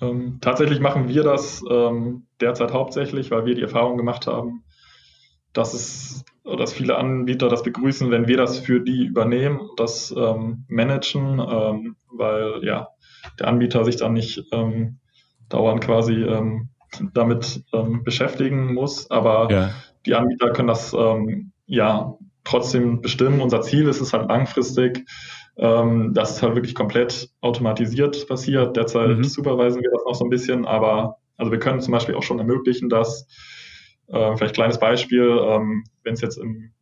[0.00, 4.62] Ähm, tatsächlich machen wir das ähm, derzeit hauptsächlich, weil wir die Erfahrung gemacht haben,
[5.52, 10.64] dass es dass viele Anbieter das begrüßen, wenn wir das für die übernehmen, das ähm,
[10.68, 12.88] managen, ähm, weil ja
[13.38, 14.98] der Anbieter sich dann nicht ähm,
[15.48, 16.14] dauernd quasi
[16.98, 17.64] ähm, damit
[18.04, 19.10] beschäftigen muss.
[19.10, 19.70] Aber ja
[20.06, 23.40] die Anbieter können das ähm, ja trotzdem bestimmen.
[23.40, 25.06] Unser Ziel ist es halt langfristig,
[25.56, 28.76] ähm, dass es halt wirklich komplett automatisiert passiert.
[28.76, 29.24] Derzeit mhm.
[29.24, 32.38] supervisen wir das noch so ein bisschen, aber also wir können zum Beispiel auch schon
[32.38, 33.26] ermöglichen, dass
[34.08, 36.72] äh, vielleicht kleines Beispiel, ähm, wenn es jetzt im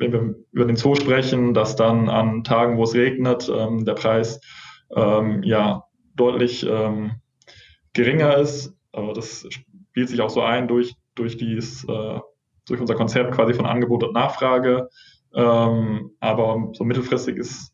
[0.00, 3.94] wenn wir über den Zoo sprechen, dass dann an Tagen, wo es regnet, ähm, der
[3.94, 4.40] Preis
[4.94, 7.16] ähm, ja deutlich ähm,
[7.94, 8.77] geringer ist.
[8.92, 12.20] Aber das spielt sich auch so ein durch durch dies, äh,
[12.66, 14.88] durch unser Konzept quasi von Angebot und Nachfrage.
[15.34, 17.72] Ähm, aber so mittelfristig ist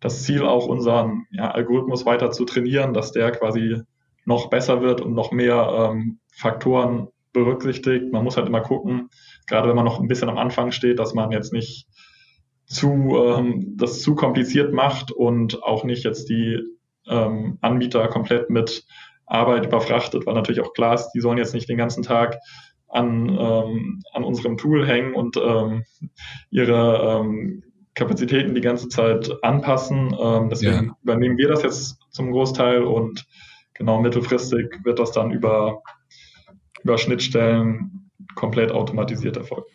[0.00, 3.82] das Ziel auch unseren ja, Algorithmus weiter zu trainieren, dass der quasi
[4.24, 8.12] noch besser wird und noch mehr ähm, Faktoren berücksichtigt.
[8.12, 9.10] Man muss halt immer gucken,
[9.46, 11.86] gerade wenn man noch ein bisschen am Anfang steht, dass man jetzt nicht
[12.64, 16.60] zu ähm, das zu kompliziert macht und auch nicht jetzt die
[17.08, 18.84] ähm, Anbieter komplett mit
[19.30, 22.38] Arbeit überfrachtet, weil natürlich auch klar ist, die sollen jetzt nicht den ganzen Tag
[22.88, 25.84] an, ähm, an unserem Tool hängen und ähm,
[26.50, 27.62] ihre ähm,
[27.94, 30.16] Kapazitäten die ganze Zeit anpassen.
[30.20, 30.96] Ähm, deswegen ja.
[31.02, 33.26] übernehmen wir das jetzt zum Großteil und
[33.74, 35.82] genau mittelfristig wird das dann über,
[36.82, 39.70] über Schnittstellen komplett automatisiert erfolgen.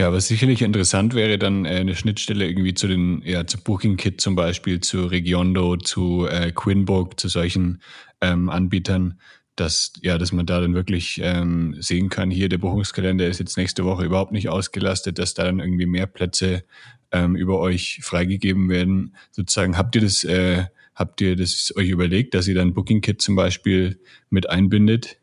[0.00, 3.98] Ja, was sicherlich interessant wäre, dann äh, eine Schnittstelle irgendwie zu den, ja, zu Booking
[3.98, 7.82] Kit zum Beispiel, zu Regiondo, zu äh, Quinbook, zu solchen
[8.22, 9.20] ähm, Anbietern,
[9.56, 13.58] dass, ja, dass man da dann wirklich ähm, sehen kann, hier der Buchungskalender ist jetzt
[13.58, 16.64] nächste Woche überhaupt nicht ausgelastet, dass da dann irgendwie mehr Plätze
[17.12, 19.14] ähm, über euch freigegeben werden.
[19.32, 23.20] Sozusagen habt ihr das, äh, habt ihr das euch überlegt, dass ihr dann Booking Kit
[23.20, 25.18] zum Beispiel mit einbindet?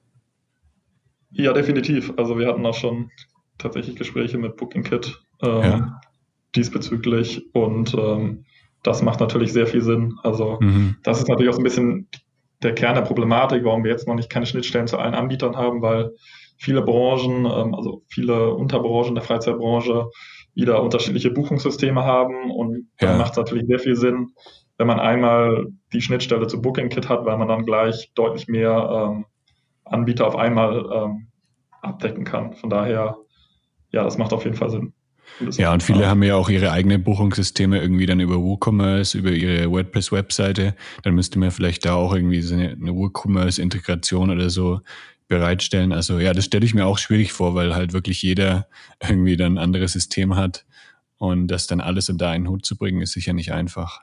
[1.31, 2.13] Ja, definitiv.
[2.15, 3.09] Also wir hatten auch schon
[3.57, 6.01] tatsächlich Gespräche mit Booking Kit ähm, ja.
[6.55, 8.45] diesbezüglich und ähm,
[8.83, 10.17] das macht natürlich sehr viel Sinn.
[10.23, 10.97] Also mhm.
[11.03, 12.07] das ist natürlich auch so ein bisschen
[12.63, 15.81] der Kern der Problematik, warum wir jetzt noch nicht keine Schnittstellen zu allen Anbietern haben,
[15.81, 16.11] weil
[16.57, 20.09] viele Branchen, ähm, also viele Unterbranchen der Freizeitbranche
[20.55, 23.09] wieder unterschiedliche Buchungssysteme haben und ja.
[23.09, 24.29] dann macht es natürlich sehr viel Sinn,
[24.77, 29.25] wenn man einmal die Schnittstelle zu BookingKit hat, weil man dann gleich deutlich mehr ähm,
[29.85, 31.27] Anbieter auf einmal ähm,
[31.81, 32.53] abdecken kann.
[32.53, 33.17] Von daher,
[33.97, 34.93] ja, das macht auf jeden Fall Sinn.
[35.51, 39.69] Ja, und viele haben ja auch ihre eigenen Buchungssysteme irgendwie dann über WooCommerce, über ihre
[39.69, 40.75] WordPress-Webseite.
[41.03, 44.79] Dann müsste man vielleicht da auch irgendwie so eine, eine WooCommerce-Integration oder so
[45.27, 45.93] bereitstellen.
[45.93, 48.67] Also ja, das stelle ich mir auch schwierig vor, weil halt wirklich jeder
[49.01, 50.65] irgendwie dann ein anderes System hat.
[51.17, 54.01] Und das dann alles unter einen Hut zu bringen, ist sicher nicht einfach.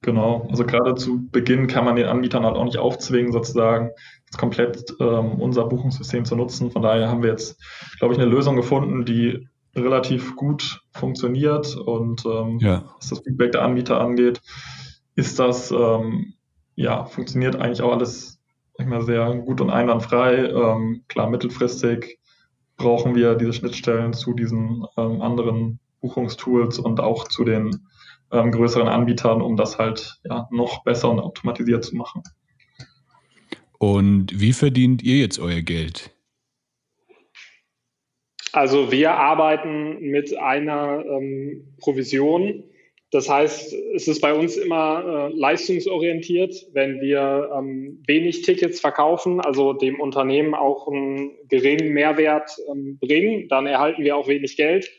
[0.00, 3.90] Genau, also gerade zu Beginn kann man den Anbietern halt auch nicht aufzwingen, sozusagen
[4.38, 6.70] komplett ähm, unser Buchungssystem zu nutzen.
[6.70, 7.60] Von daher haben wir jetzt,
[7.98, 12.84] glaube ich, eine Lösung gefunden, die relativ gut funktioniert und ähm, ja.
[12.96, 14.42] was das Feedback der Anbieter angeht,
[15.14, 16.34] ist das ähm,
[16.74, 18.42] ja funktioniert eigentlich auch alles
[18.78, 20.48] ich mal, sehr gut und einwandfrei.
[20.48, 22.18] Ähm, klar, mittelfristig
[22.76, 27.88] brauchen wir diese Schnittstellen zu diesen ähm, anderen Buchungstools und auch zu den
[28.30, 32.22] ähm, größeren Anbietern, um das halt ja noch besser und automatisiert zu machen.
[33.82, 36.10] Und wie verdient ihr jetzt euer Geld?
[38.52, 42.62] Also wir arbeiten mit einer ähm, Provision
[43.12, 46.68] das heißt, es ist bei uns immer äh, leistungsorientiert.
[46.72, 53.48] Wenn wir ähm, wenig Tickets verkaufen, also dem Unternehmen auch einen geringen Mehrwert ähm, bringen,
[53.48, 54.90] dann erhalten wir auch wenig Geld.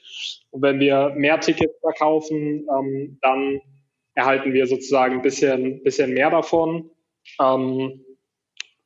[0.51, 3.59] Und wenn wir mehr Tickets verkaufen, ähm, dann
[4.13, 6.91] erhalten wir sozusagen ein bisschen, bisschen mehr davon.
[7.41, 8.02] Ähm,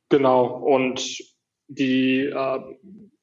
[0.08, 0.46] genau.
[0.46, 1.18] Und
[1.68, 2.60] die äh,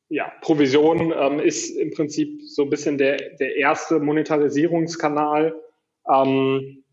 [0.09, 5.55] ja, Provision ähm, ist im Prinzip so ein bisschen der, der erste Monetarisierungskanal
[6.11, 6.83] ähm,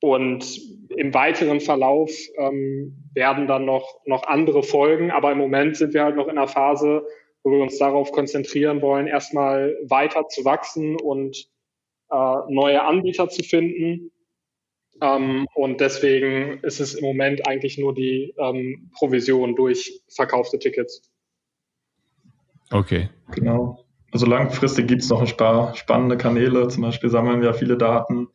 [0.00, 0.60] und
[0.96, 5.10] im weiteren Verlauf ähm, werden dann noch, noch andere Folgen.
[5.10, 7.06] Aber im Moment sind wir halt noch in einer Phase,
[7.42, 11.48] wo wir uns darauf konzentrieren wollen, erstmal weiter zu wachsen und
[12.10, 14.12] äh, neue Anbieter zu finden.
[15.00, 21.02] Ähm, und deswegen ist es im Moment eigentlich nur die ähm, Provision durch verkaufte Tickets.
[22.70, 23.08] Okay.
[23.32, 23.84] Genau.
[24.12, 26.68] Also langfristig gibt es noch ein paar spannende Kanäle.
[26.68, 28.28] Zum Beispiel sammeln wir viele Daten,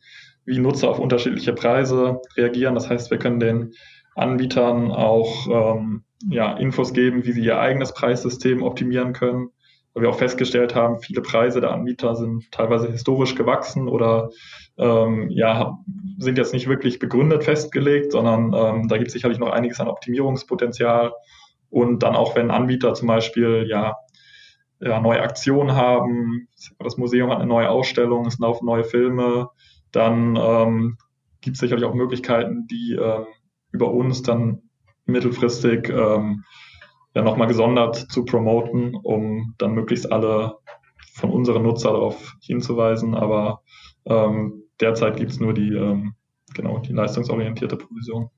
[0.44, 2.74] wie Nutzer auf unterschiedliche Preise reagieren.
[2.74, 3.74] Das heißt, wir können den
[4.14, 9.50] Anbietern auch ähm, ja, Infos geben, wie sie ihr eigenes Preissystem optimieren können.
[9.98, 14.30] Weil wir auch festgestellt haben, viele Preise der Anbieter sind teilweise historisch gewachsen oder
[14.76, 15.76] ähm, ja,
[16.18, 19.88] sind jetzt nicht wirklich begründet festgelegt, sondern ähm, da gibt es sicherlich noch einiges an
[19.88, 21.14] Optimierungspotenzial.
[21.68, 23.96] Und dann auch, wenn Anbieter zum Beispiel ja
[24.78, 26.46] ja, neue Aktionen haben,
[26.78, 29.48] das Museum hat eine neue Ausstellung, es laufen neue Filme,
[29.90, 30.98] dann ähm,
[31.40, 33.26] gibt es sicherlich auch Möglichkeiten, die ähm,
[33.72, 34.62] über uns dann
[35.06, 36.44] mittelfristig ähm,
[37.14, 40.56] ja nochmal gesondert zu promoten, um dann möglichst alle
[41.14, 43.14] von unseren Nutzer darauf hinzuweisen.
[43.14, 43.62] Aber
[44.04, 46.14] ähm, derzeit gibt es nur die, ähm,
[46.54, 48.30] genau, die leistungsorientierte Provision.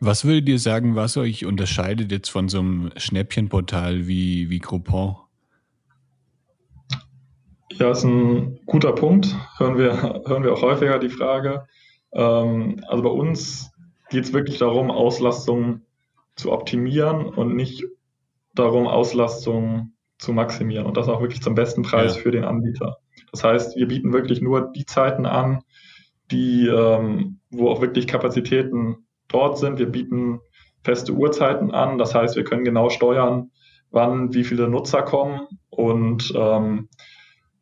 [0.00, 5.16] Was würdet ihr sagen, was euch unterscheidet jetzt von so einem Schnäppchenportal wie, wie Groupon?
[7.72, 9.34] Ja, ist ein guter Punkt.
[9.58, 11.66] Hören wir, hören wir auch häufiger die Frage.
[12.12, 13.72] Ähm, also bei uns
[14.10, 15.80] geht es wirklich darum, Auslastung
[16.36, 17.84] zu optimieren und nicht
[18.54, 22.22] darum, Auslastung zu maximieren und das auch wirklich zum besten Preis ja.
[22.22, 22.98] für den Anbieter.
[23.32, 25.62] Das heißt, wir bieten wirklich nur die Zeiten an,
[26.30, 29.78] die, ähm, wo auch wirklich Kapazitäten dort sind.
[29.78, 30.40] Wir bieten
[30.82, 31.98] feste Uhrzeiten an.
[31.98, 33.50] Das heißt, wir können genau steuern,
[33.90, 35.48] wann wie viele Nutzer kommen.
[35.70, 36.88] Und ähm,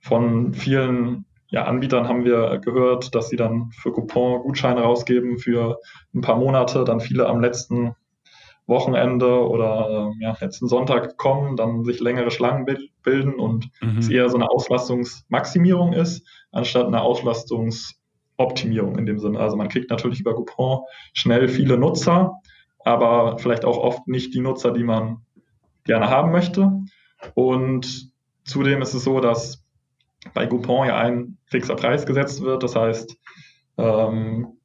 [0.01, 5.79] von vielen ja, Anbietern haben wir gehört, dass sie dann für Coupon Gutscheine rausgeben für
[6.15, 7.95] ein paar Monate, dann viele am letzten
[8.73, 12.67] Wochenende oder äh, ja, letzten Sonntag kommen, dann sich längere Schlangen
[13.03, 13.99] bilden und mhm.
[13.99, 17.95] es eher so eine Auslastungsmaximierung ist, anstatt eine Auslastungs-
[18.43, 19.39] Optimierung in dem Sinne.
[19.39, 20.81] Also man kriegt natürlich über Coupon
[21.13, 22.35] schnell viele Nutzer,
[22.85, 25.19] aber vielleicht auch oft nicht die Nutzer, die man
[25.85, 26.73] gerne haben möchte.
[27.35, 28.11] Und
[28.45, 29.65] zudem ist es so, dass
[30.35, 32.63] bei Coupon ja ein fixer Preis gesetzt wird.
[32.63, 33.17] Das heißt,
[33.79, 34.59] ähm,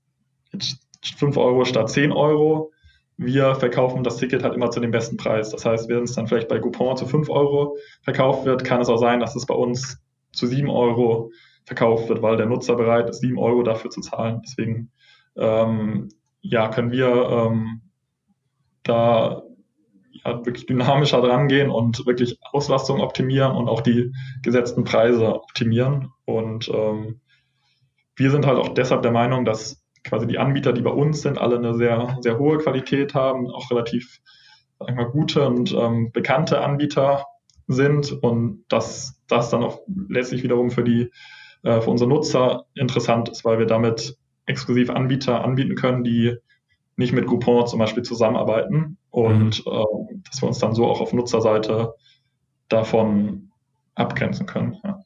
[1.18, 2.72] 5 Euro statt 10 Euro.
[3.18, 5.50] Wir verkaufen das Ticket halt immer zu dem besten Preis.
[5.50, 8.90] Das heißt, wenn es dann vielleicht bei Coupon zu 5 Euro verkauft wird, kann es
[8.90, 10.00] auch sein, dass es bei uns
[10.32, 11.32] zu 7 Euro
[11.66, 14.42] verkauft wird, weil der Nutzer bereit ist, 7 Euro dafür zu zahlen.
[14.46, 14.92] Deswegen
[15.36, 16.10] ähm,
[16.42, 17.82] ja, können wir ähm,
[18.84, 19.44] da
[20.12, 26.12] ja, wirklich dynamischer dran gehen und wirklich Auslastung optimieren und auch die gesetzten Preise optimieren.
[26.26, 27.20] Und ähm,
[28.16, 31.38] wir sind halt auch deshalb der Meinung, dass quasi die Anbieter, die bei uns sind,
[31.38, 34.20] alle eine sehr, sehr hohe Qualität haben, auch relativ
[34.80, 37.26] sag ich mal, gute und ähm, bekannte Anbieter
[37.68, 41.12] sind und dass das dann auch letztlich wiederum für die
[41.64, 46.36] äh, für unsere Nutzer interessant ist, weil wir damit exklusiv Anbieter anbieten können, die
[46.96, 48.98] nicht mit Groupon zum Beispiel zusammenarbeiten.
[49.10, 49.72] und mhm.
[49.72, 51.94] äh, dass wir uns dann so auch auf Nutzerseite
[52.70, 53.52] davon
[53.96, 54.78] abgrenzen können.
[54.84, 55.04] Ja.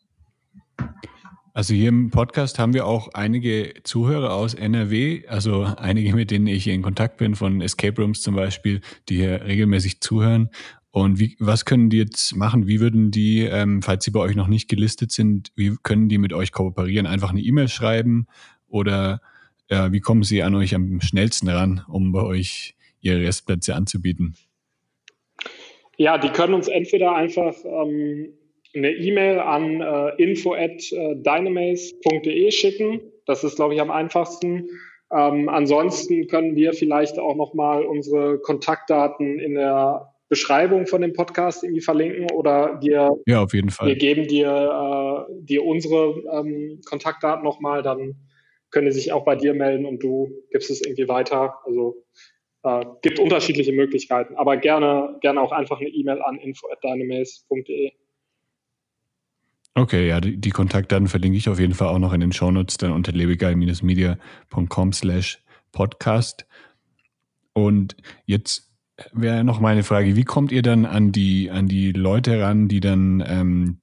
[1.53, 6.47] Also hier im Podcast haben wir auch einige Zuhörer aus NRW, also einige, mit denen
[6.47, 10.49] ich in Kontakt bin, von Escape Rooms zum Beispiel, die hier regelmäßig zuhören.
[10.91, 12.67] Und wie, was können die jetzt machen?
[12.67, 16.17] Wie würden die, ähm, falls sie bei euch noch nicht gelistet sind, wie können die
[16.17, 17.05] mit euch kooperieren?
[17.05, 18.27] Einfach eine E-Mail schreiben
[18.69, 19.21] oder
[19.67, 24.35] äh, wie kommen sie an euch am schnellsten ran, um bei euch ihre Restplätze anzubieten?
[25.97, 28.29] Ja, die können uns entweder einfach ähm,
[28.75, 33.01] eine E-Mail an äh, info at äh, schicken.
[33.25, 34.69] Das ist, glaube ich, am einfachsten.
[35.11, 41.63] Ähm, ansonsten können wir vielleicht auch nochmal unsere Kontaktdaten in der Beschreibung von dem Podcast
[41.63, 43.89] irgendwie verlinken oder wir, ja, auf jeden Fall.
[43.89, 48.15] wir geben dir, äh, dir unsere ähm, Kontaktdaten nochmal, dann
[48.69, 51.55] können die sich auch bei dir melden und du gibst es irgendwie weiter.
[51.65, 52.05] Also
[52.63, 57.91] äh, gibt unterschiedliche Möglichkeiten, aber gerne, gerne auch einfach eine E-Mail an info at dynamaze.de.
[59.73, 62.77] Okay, ja, die, die, Kontaktdaten verlinke ich auf jeden Fall auch noch in den Shownotes
[62.77, 66.45] dann unter lebegeil-media.com slash podcast.
[67.53, 68.69] Und jetzt
[69.13, 72.81] wäre noch meine Frage, wie kommt ihr dann an die, an die Leute ran, die
[72.81, 73.80] dann ähm,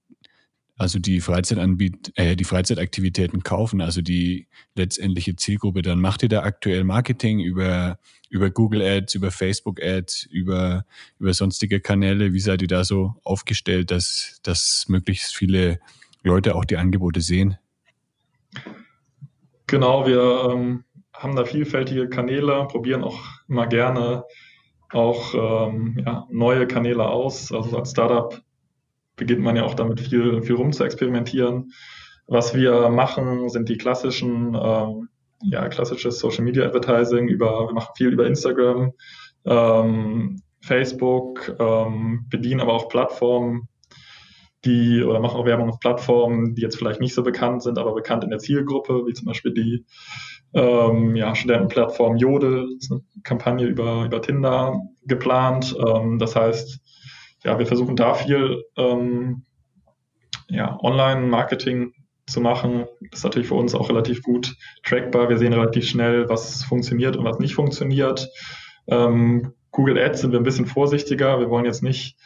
[0.78, 6.44] also die Freizeitanbiet, äh, die Freizeitaktivitäten kaufen, also die letztendliche Zielgruppe, dann macht ihr da
[6.44, 7.98] aktuell Marketing über,
[8.30, 10.84] über Google Ads, über Facebook Ads, über,
[11.18, 12.32] über sonstige Kanäle.
[12.32, 15.80] Wie seid ihr da so aufgestellt, dass, dass möglichst viele
[16.22, 17.58] Leute auch die Angebote sehen?
[19.66, 24.24] Genau, wir ähm, haben da vielfältige Kanäle, probieren auch immer gerne
[24.92, 27.52] auch ähm, ja, neue Kanäle aus.
[27.52, 28.40] Also als Startup
[29.18, 31.72] beginnt man ja auch damit viel, viel rum zu experimentieren.
[32.26, 35.08] Was wir machen, sind die klassischen, ähm,
[35.42, 38.92] ja, klassisches Social Media Advertising über, wir machen viel über Instagram,
[39.44, 43.68] ähm, Facebook, ähm, bedienen aber auch Plattformen,
[44.64, 47.94] die oder machen auch Werbung auf Plattformen, die jetzt vielleicht nicht so bekannt sind, aber
[47.94, 49.84] bekannt in der Zielgruppe, wie zum Beispiel die
[50.54, 52.68] ähm, ja, Studentenplattform Jodel,
[53.22, 55.76] Kampagne über, über Tinder geplant.
[55.86, 56.80] Ähm, das heißt,
[57.44, 59.44] ja, wir versuchen da viel ähm,
[60.48, 61.92] ja, Online-Marketing
[62.26, 62.86] zu machen.
[63.10, 65.28] Das ist natürlich für uns auch relativ gut trackbar.
[65.28, 68.28] Wir sehen relativ schnell, was funktioniert und was nicht funktioniert.
[68.86, 71.38] Ähm, Google Ads sind wir ein bisschen vorsichtiger.
[71.40, 72.16] Wir wollen jetzt nicht,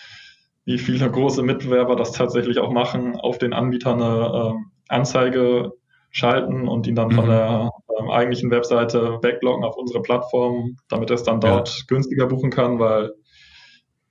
[0.64, 4.54] wie viele große Mitbewerber das tatsächlich auch machen, auf den Anbietern eine äh,
[4.88, 5.72] Anzeige
[6.10, 7.14] schalten und ihn dann mhm.
[7.14, 11.84] von der ähm, eigentlichen Webseite wegloggen auf unsere Plattform, damit er es dann dort ja.
[11.88, 13.12] günstiger buchen kann, weil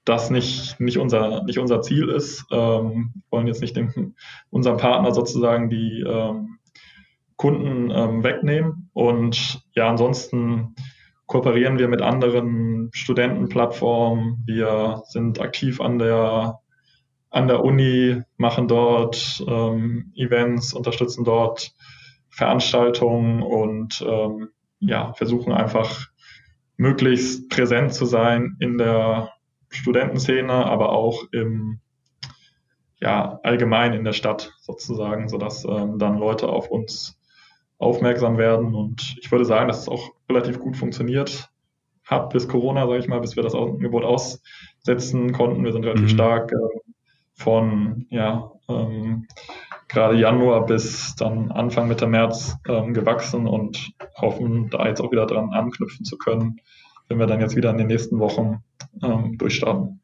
[0.05, 2.45] das nicht, nicht, unser, nicht unser Ziel ist.
[2.51, 4.15] Ähm, wir wollen jetzt nicht dem,
[4.49, 6.57] unserem Partner sozusagen die ähm,
[7.35, 8.89] Kunden ähm, wegnehmen.
[8.93, 10.75] Und ja, ansonsten
[11.27, 14.43] kooperieren wir mit anderen Studentenplattformen.
[14.45, 16.59] Wir sind aktiv an der,
[17.29, 21.73] an der Uni, machen dort ähm, Events, unterstützen dort
[22.29, 26.07] Veranstaltungen und ähm, ja, versuchen einfach
[26.77, 29.31] möglichst präsent zu sein in der
[29.71, 31.79] Studentenszene, aber auch im
[32.99, 37.19] ja, allgemein in der Stadt sozusagen, sodass ähm, dann Leute auf uns
[37.79, 38.75] aufmerksam werden.
[38.75, 41.49] Und ich würde sagen, dass es auch relativ gut funktioniert
[42.05, 45.63] hat bis Corona, sage ich mal, bis wir das Angebot aussetzen konnten.
[45.63, 46.10] Wir sind relativ mhm.
[46.10, 46.79] stark äh,
[47.34, 49.27] von ja, ähm,
[49.88, 55.25] gerade Januar bis dann Anfang Mitte März ähm, gewachsen und hoffen, da jetzt auch wieder
[55.25, 56.60] dran anknüpfen zu können,
[57.12, 58.63] wenn wir dann jetzt wieder in den nächsten Wochen
[59.04, 60.00] ähm, durchstarten.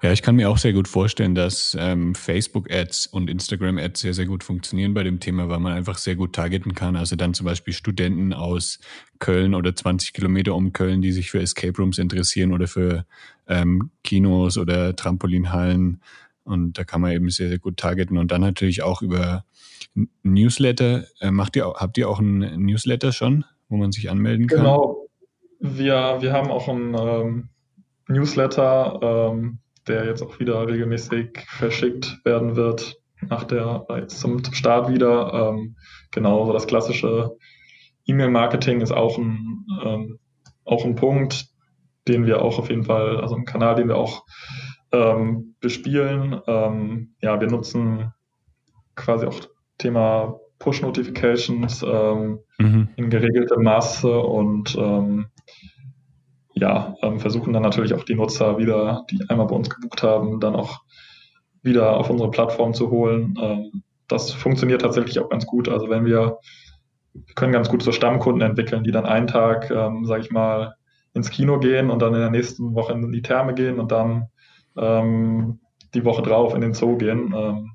[0.00, 4.26] Ja, ich kann mir auch sehr gut vorstellen, dass ähm, Facebook-Ads und Instagram-Ads sehr, sehr
[4.26, 6.94] gut funktionieren bei dem Thema, weil man einfach sehr gut targeten kann.
[6.94, 8.78] Also dann zum Beispiel Studenten aus
[9.18, 13.06] Köln oder 20 Kilometer um Köln, die sich für Escape Rooms interessieren oder für
[13.48, 16.00] ähm, Kinos oder Trampolinhallen.
[16.44, 18.18] Und da kann man eben sehr, sehr gut targeten.
[18.18, 19.44] Und dann natürlich auch über
[20.22, 21.06] Newsletter.
[21.20, 24.58] Äh, macht ihr, habt ihr auch einen Newsletter schon, wo man sich anmelden kann?
[24.58, 25.07] Genau,
[25.58, 27.48] wir, wir haben auch einen ähm,
[28.08, 34.88] Newsletter, ähm, der jetzt auch wieder regelmäßig verschickt werden wird nach der zum, zum Start
[34.88, 35.32] wieder.
[35.32, 35.76] Ähm,
[36.10, 37.36] genau, so das klassische
[38.06, 40.18] E-Mail-Marketing ist auch ein, ähm,
[40.64, 41.48] auch ein Punkt,
[42.06, 44.24] den wir auch auf jeden Fall, also ein Kanal, den wir auch
[44.92, 46.40] ähm, bespielen.
[46.46, 48.12] Ähm, ja, wir nutzen
[48.94, 49.40] quasi auch
[49.78, 52.88] Thema Push-Notifications ähm, mhm.
[52.96, 55.26] in geregeltem Maße und ähm,
[56.58, 60.40] ja, ähm, versuchen dann natürlich auch die Nutzer wieder, die einmal bei uns gebucht haben,
[60.40, 60.80] dann auch
[61.62, 63.34] wieder auf unsere Plattform zu holen.
[63.40, 65.68] Ähm, das funktioniert tatsächlich auch ganz gut.
[65.68, 66.38] Also wenn wir,
[67.12, 70.74] wir können ganz gut so Stammkunden entwickeln, die dann einen Tag, ähm, sage ich mal,
[71.14, 74.28] ins Kino gehen und dann in der nächsten Woche in die Therme gehen und dann
[74.76, 75.60] ähm,
[75.94, 77.34] die Woche drauf in den Zoo gehen.
[77.36, 77.72] Ähm,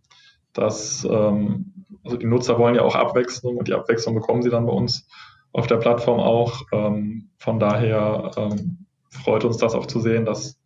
[0.54, 4.66] das, ähm, also die Nutzer wollen ja auch Abwechslung und die Abwechslung bekommen sie dann
[4.66, 5.08] bei uns
[5.52, 6.62] auf der Plattform auch.
[6.72, 10.58] Ähm, von daher ähm, freut uns das auch zu sehen, dass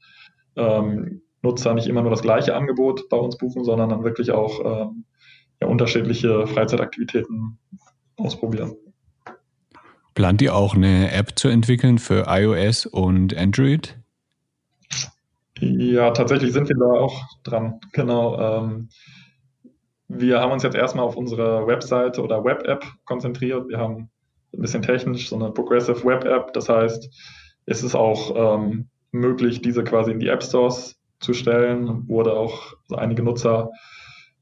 [0.56, 4.60] ähm, Nutzer nicht immer nur das gleiche Angebot bei uns buchen, sondern dann wirklich auch
[4.64, 5.06] ähm,
[5.60, 7.58] ja, unterschiedliche Freizeitaktivitäten
[8.18, 8.76] ausprobieren.
[10.14, 13.98] Plant ihr auch eine App zu entwickeln für iOS und Android?
[15.60, 17.80] Ja, tatsächlich sind wir da auch dran.
[17.92, 18.40] Genau.
[18.40, 18.90] Ähm,
[20.08, 23.68] wir haben uns jetzt erstmal auf unsere Webseite oder Web-App konzentriert.
[23.68, 24.12] Wir haben
[24.58, 26.54] ein bisschen technisch so eine Progressive Web-App.
[26.54, 27.10] Das heißt,
[27.66, 32.08] es ist auch ähm, möglich, diese quasi in die App Stores zu stellen.
[32.08, 33.72] Wurde auch also einige Nutzer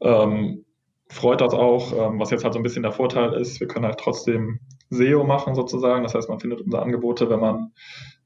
[0.02, 0.66] ähm,
[1.10, 1.94] freut das auch.
[1.94, 4.60] Ähm, was jetzt halt so ein bisschen der Vorteil ist, wir können halt trotzdem
[4.90, 6.04] SEO machen sozusagen.
[6.04, 7.72] Das heißt, man findet unsere Angebote, wenn man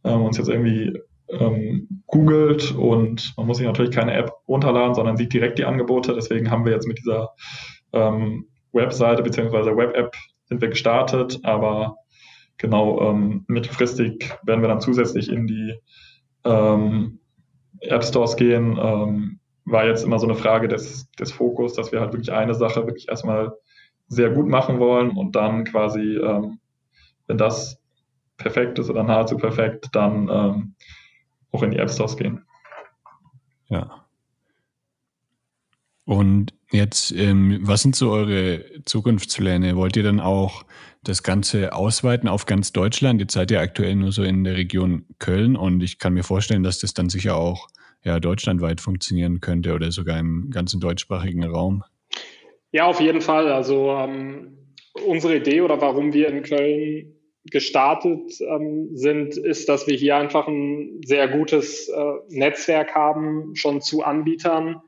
[0.04, 5.18] ähm, uns jetzt irgendwie ähm, googelt und man muss sich natürlich keine App runterladen, sondern
[5.18, 6.14] sieht direkt die Angebote.
[6.14, 7.30] Deswegen haben wir jetzt mit dieser
[7.94, 9.76] ähm, Webseite bzw.
[9.76, 10.16] Web-App
[10.50, 11.98] sind wir gestartet, aber
[12.58, 15.76] genau ähm, mittelfristig werden wir dann zusätzlich in die
[16.44, 17.20] ähm,
[17.80, 18.78] App Stores gehen.
[18.82, 22.56] Ähm, war jetzt immer so eine Frage des, des Fokus, dass wir halt wirklich eine
[22.56, 23.54] Sache wirklich erstmal
[24.08, 26.60] sehr gut machen wollen und dann quasi, ähm,
[27.28, 27.80] wenn das
[28.38, 30.76] perfekt ist oder nahezu perfekt, dann ähm,
[31.52, 32.44] auch in die App Stores gehen.
[33.68, 33.99] Ja.
[36.10, 39.76] Und jetzt, ähm, was sind so eure Zukunftspläne?
[39.76, 40.66] Wollt ihr dann auch
[41.04, 43.22] das Ganze ausweiten auf ganz Deutschland?
[43.22, 46.64] Jetzt seid ihr aktuell nur so in der Region Köln und ich kann mir vorstellen,
[46.64, 47.68] dass das dann sicher auch
[48.04, 51.84] ja, deutschlandweit funktionieren könnte oder sogar im ganzen deutschsprachigen Raum.
[52.72, 53.52] Ja, auf jeden Fall.
[53.52, 54.58] Also ähm,
[55.06, 57.14] unsere Idee oder warum wir in Köln
[57.52, 63.80] gestartet ähm, sind, ist, dass wir hier einfach ein sehr gutes äh, Netzwerk haben, schon
[63.82, 64.82] zu Anbietern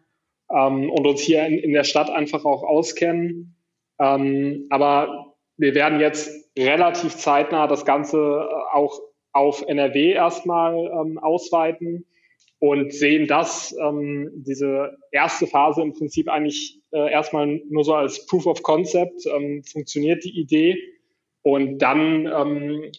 [0.55, 3.55] ähm, und uns hier in, in, der Stadt einfach auch auskennen.
[3.99, 8.99] Ähm, aber wir werden jetzt relativ zeitnah das Ganze äh, auch
[9.33, 12.05] auf NRW erstmal ähm, ausweiten
[12.59, 18.27] und sehen das, ähm, diese erste Phase im Prinzip eigentlich äh, erstmal nur so als
[18.27, 20.77] Proof of Concept, ähm, funktioniert die Idee.
[21.41, 22.91] Und dann ähm,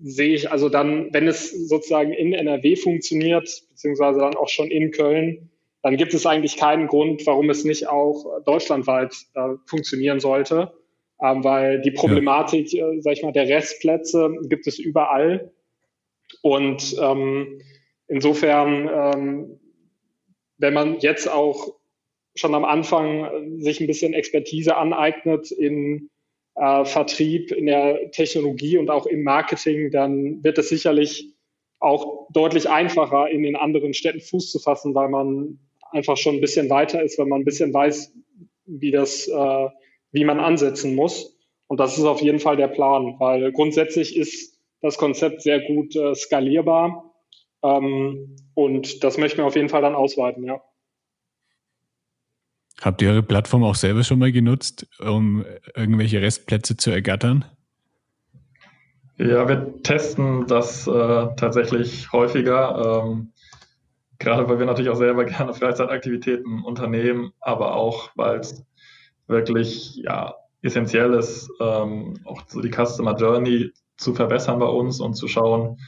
[0.00, 4.90] sehe ich, also dann, wenn es sozusagen in NRW funktioniert, beziehungsweise dann auch schon in
[4.90, 5.50] Köln,
[5.82, 10.72] dann gibt es eigentlich keinen Grund, warum es nicht auch deutschlandweit äh, funktionieren sollte.
[11.20, 12.88] Ähm, weil die Problematik, ja.
[12.88, 15.52] äh, sag ich mal, der Restplätze gibt es überall.
[16.42, 17.60] Und ähm,
[18.06, 19.60] insofern, ähm,
[20.58, 21.74] wenn man jetzt auch
[22.36, 26.08] schon am Anfang äh, sich ein bisschen Expertise aneignet in
[26.54, 31.34] äh, Vertrieb, in der Technologie und auch im Marketing, dann wird es sicherlich
[31.80, 35.58] auch deutlich einfacher, in den anderen Städten Fuß zu fassen, weil man
[35.92, 38.12] einfach schon ein bisschen weiter ist, weil man ein bisschen weiß,
[38.66, 39.68] wie das, äh,
[40.12, 41.36] wie man ansetzen muss.
[41.66, 45.94] Und das ist auf jeden Fall der Plan, weil grundsätzlich ist das Konzept sehr gut
[45.96, 47.12] äh, skalierbar.
[47.62, 50.60] Ähm, und das möchten wir auf jeden Fall dann ausweiten, ja.
[52.80, 57.44] Habt ihr eure Plattform auch selber schon mal genutzt, um irgendwelche Restplätze zu ergattern?
[59.16, 63.32] Ja, wir testen das äh, tatsächlich häufiger, ähm,
[64.18, 68.64] gerade weil wir natürlich auch selber gerne Freizeitaktivitäten unternehmen, aber auch, weil es
[69.26, 75.14] wirklich ja, essentiell ist, ähm, auch so die Customer Journey zu verbessern bei uns und
[75.14, 75.78] zu schauen,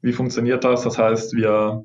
[0.00, 0.82] wie funktioniert das?
[0.82, 1.84] Das heißt, wir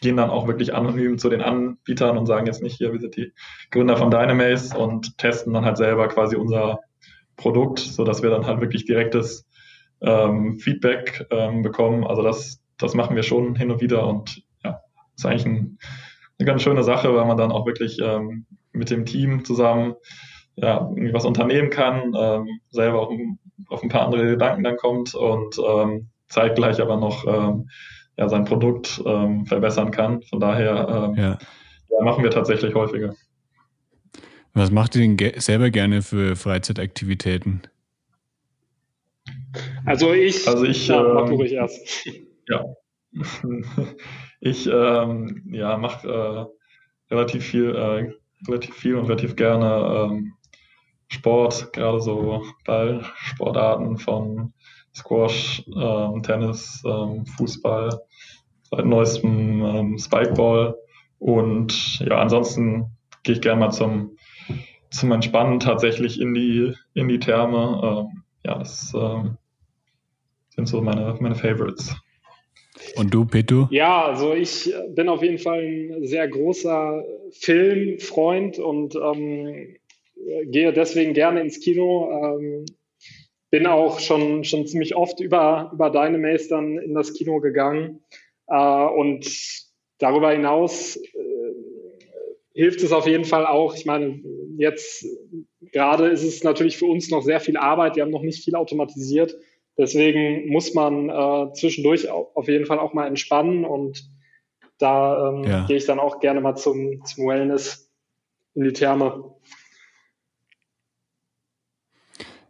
[0.00, 3.16] gehen dann auch wirklich anonym zu den Anbietern und sagen jetzt nicht hier, wir sind
[3.16, 3.32] die
[3.70, 6.80] Gründer von Dynamaze und testen dann halt selber quasi unser
[7.36, 9.46] Produkt, so dass wir dann halt wirklich direktes
[10.00, 12.06] ähm, Feedback ähm, bekommen.
[12.06, 14.42] Also das, das machen wir schon hin und wieder und
[15.16, 15.78] ist eigentlich ein,
[16.38, 19.94] eine ganz schöne Sache, weil man dann auch wirklich ähm, mit dem Team zusammen
[20.56, 23.12] ja, irgendwie was unternehmen kann, ähm, selber auch
[23.68, 27.68] auf ein paar andere Gedanken dann kommt und ähm, zeitgleich aber noch ähm,
[28.16, 30.22] ja, sein Produkt ähm, verbessern kann.
[30.22, 31.38] Von daher ähm, ja.
[31.88, 33.14] Ja, machen wir tatsächlich häufiger.
[34.54, 37.62] Was macht ihr denn ge selber gerne für Freizeitaktivitäten?
[39.84, 42.06] Also ich, also ich ja, mach ähm, du erst.
[42.48, 42.64] Ja,
[44.40, 46.08] ich ähm, ja, mache
[47.10, 48.12] äh, relativ viel, äh,
[48.48, 50.32] relativ viel und relativ gerne ähm,
[51.08, 54.52] Sport, gerade so Ballsportarten von
[54.94, 58.00] Squash, ähm, Tennis, ähm, Fußball,
[58.70, 60.76] seit neuestem ähm, Spikeball.
[61.18, 64.16] Und ja, ansonsten gehe ich gerne mal zum,
[64.90, 67.80] zum Entspannen tatsächlich in die, in die Therme.
[67.82, 69.36] Ähm, ja, das ähm,
[70.50, 71.94] sind so meine, meine Favorites.
[72.96, 73.66] Und du, Petu?
[73.70, 79.76] Ja, also ich bin auf jeden Fall ein sehr großer Filmfreund und ähm,
[80.46, 82.10] gehe deswegen gerne ins Kino.
[82.10, 82.66] Ähm,
[83.50, 88.00] bin auch schon, schon ziemlich oft über, über deine Mails dann in das Kino gegangen.
[88.48, 89.26] Äh, und
[89.98, 91.00] darüber hinaus äh,
[92.54, 93.74] hilft es auf jeden Fall auch.
[93.74, 94.20] Ich meine,
[94.58, 95.06] jetzt
[95.72, 97.96] gerade ist es natürlich für uns noch sehr viel Arbeit.
[97.96, 99.36] Wir haben noch nicht viel automatisiert.
[99.78, 104.08] Deswegen muss man äh, zwischendurch auf jeden Fall auch mal entspannen und
[104.78, 105.66] da ähm, ja.
[105.66, 107.90] gehe ich dann auch gerne mal zum, zum Wellness
[108.54, 109.36] in die Therme.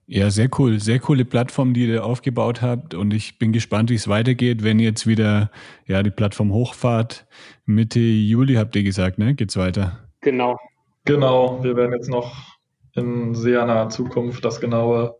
[0.08, 0.78] Ja, sehr cool.
[0.78, 2.94] Sehr coole Plattform, die ihr aufgebaut habt.
[2.94, 5.50] Und ich bin gespannt, wie es weitergeht, wenn ihr jetzt wieder
[5.86, 7.26] ja, die Plattform hochfahrt.
[7.64, 9.34] Mitte Juli habt ihr gesagt, ne?
[9.34, 10.08] Geht's weiter?
[10.20, 10.58] Genau.
[11.04, 11.62] Genau.
[11.64, 12.56] Wir werden jetzt noch
[12.94, 15.18] in sehr naher Zukunft das genaue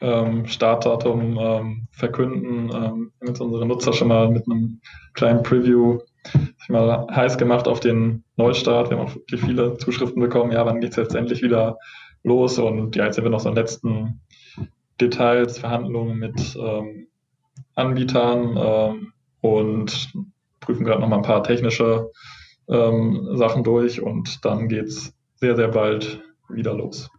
[0.00, 2.70] ähm, Startdatum ähm, verkünden.
[2.74, 4.80] Ähm, jetzt unsere Nutzer schon mal mit einem
[5.14, 5.98] kleinen Preview
[6.68, 8.90] mal heiß gemacht auf den Neustart.
[8.90, 10.52] Wir haben auch wirklich viele Zuschriften bekommen.
[10.52, 11.78] Ja, wann geht's jetzt endlich wieder
[12.22, 14.20] los und ja, jetzt sind wir noch so in letzten
[15.00, 17.08] Details, Verhandlungen mit ähm,
[17.74, 20.12] Anbietern ähm, und
[20.60, 22.10] prüfen gerade noch mal ein paar technische
[22.68, 27.10] ähm, Sachen durch und dann geht's sehr, sehr bald wieder los.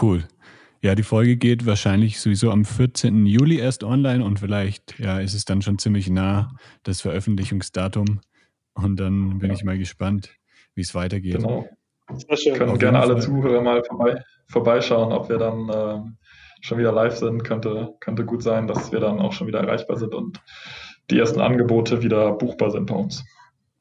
[0.00, 0.24] Cool.
[0.82, 3.26] Ja, die Folge geht wahrscheinlich sowieso am 14.
[3.26, 6.52] Juli erst online und vielleicht ja, ist es dann schon ziemlich nah,
[6.84, 8.20] das Veröffentlichungsdatum.
[8.72, 9.56] Und dann bin ja.
[9.56, 10.30] ich mal gespannt,
[10.74, 11.36] wie es weitergeht.
[11.36, 11.68] Genau.
[12.14, 16.00] Sehr Können gerne alle Zuhörer mal vorbei, vorbeischauen, ob wir dann äh,
[16.60, 17.44] schon wieder live sind.
[17.44, 20.40] Könnte, könnte gut sein, dass wir dann auch schon wieder erreichbar sind und
[21.10, 23.24] die ersten Angebote wieder buchbar sind bei uns.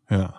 [0.09, 0.38] Ja.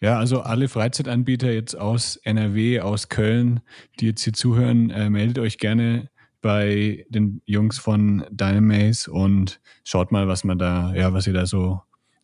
[0.00, 3.60] Ja, also alle Freizeitanbieter jetzt aus NRW, aus Köln,
[3.98, 6.10] die jetzt hier zuhören, äh, meldet euch gerne
[6.42, 11.46] bei den Jungs von Dynamaze und schaut mal, was man da, ja, was ihr da
[11.46, 11.80] so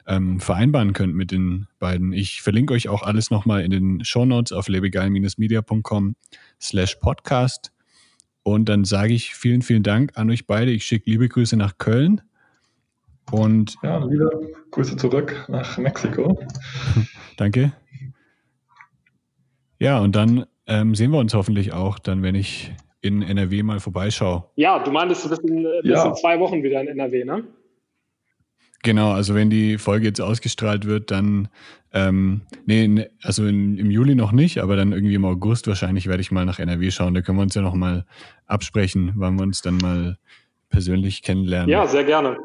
[0.07, 2.13] ähm, vereinbaren könnt mit den beiden.
[2.13, 6.17] Ich verlinke euch auch alles nochmal in den Show Notes auf lebegeil-media.com
[6.61, 7.73] slash podcast.
[8.43, 10.73] Und dann sage ich vielen, vielen Dank an euch beide.
[10.73, 12.21] Ich schicke liebe Grüße nach Köln.
[13.33, 16.39] Und ja, liebe Grüße zurück nach Mexiko.
[17.39, 17.73] Danke.
[19.79, 23.81] Ja, und dann ähm, sehen wir uns hoffentlich auch, dann, wenn ich in NRW mal
[23.81, 24.45] vorbeischaue.
[24.57, 26.09] Ja, du meintest, du bist in, bist ja.
[26.09, 27.45] in zwei Wochen wieder in NRW, ne?
[28.83, 31.49] Genau, also wenn die Folge jetzt ausgestrahlt wird, dann,
[31.93, 36.21] ähm, nee, also in, im Juli noch nicht, aber dann irgendwie im August wahrscheinlich werde
[36.21, 37.15] ich mal nach NRW schauen.
[37.15, 38.05] Da können wir uns ja noch mal
[38.47, 40.19] absprechen, wann wir uns dann mal
[40.69, 41.71] persönlich kennenlernen.
[41.71, 42.37] Ja, sehr gerne.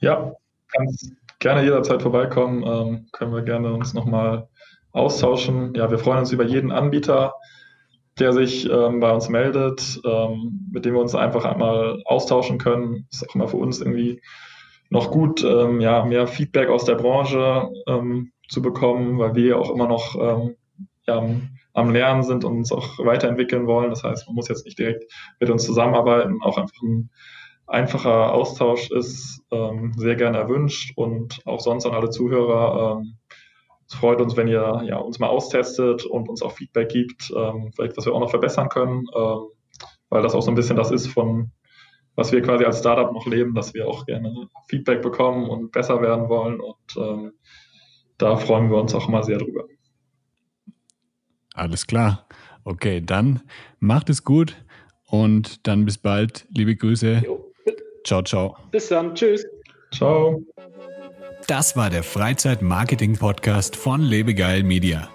[0.00, 0.32] Ja,
[0.68, 2.62] kannst gerne jederzeit vorbeikommen.
[2.66, 4.48] Ähm, können wir gerne uns noch mal
[4.92, 5.74] austauschen.
[5.74, 7.34] Ja, wir freuen uns über jeden Anbieter,
[8.18, 13.06] der sich ähm, bei uns meldet, ähm, mit dem wir uns einfach einmal austauschen können.
[13.10, 14.20] Ist auch immer für uns irgendwie
[14.88, 19.70] noch gut, ähm, ja, mehr Feedback aus der Branche ähm, zu bekommen, weil wir auch
[19.70, 20.56] immer noch ähm,
[21.06, 21.24] ja,
[21.74, 23.90] am Lernen sind und uns auch weiterentwickeln wollen.
[23.90, 25.04] Das heißt, man muss jetzt nicht direkt
[25.40, 27.10] mit uns zusammenarbeiten, auch einfach ein
[27.66, 32.98] einfacher Austausch ist ähm, sehr gerne erwünscht und auch sonst an alle Zuhörer.
[33.00, 33.18] Ähm,
[33.88, 37.70] es freut uns, wenn ihr ja, uns mal austestet und uns auch Feedback gibt, ähm,
[37.74, 39.46] vielleicht was wir auch noch verbessern können, ähm,
[40.08, 41.52] weil das auch so ein bisschen das ist von
[42.16, 46.00] was wir quasi als Startup noch leben, dass wir auch gerne Feedback bekommen und besser
[46.00, 46.60] werden wollen.
[46.60, 47.32] Und ähm,
[48.18, 49.64] da freuen wir uns auch immer sehr drüber.
[51.54, 52.26] Alles klar.
[52.64, 53.42] Okay, dann
[53.78, 54.56] macht es gut
[55.04, 56.46] und dann bis bald.
[56.50, 57.22] Liebe Grüße.
[57.24, 57.45] Jo.
[58.06, 58.56] Ciao, ciao.
[58.70, 59.14] Bis dann.
[59.14, 59.44] Tschüss.
[59.92, 60.42] Ciao.
[61.48, 65.10] Das war der Freizeit-Marketing-Podcast von Lebegeil Media.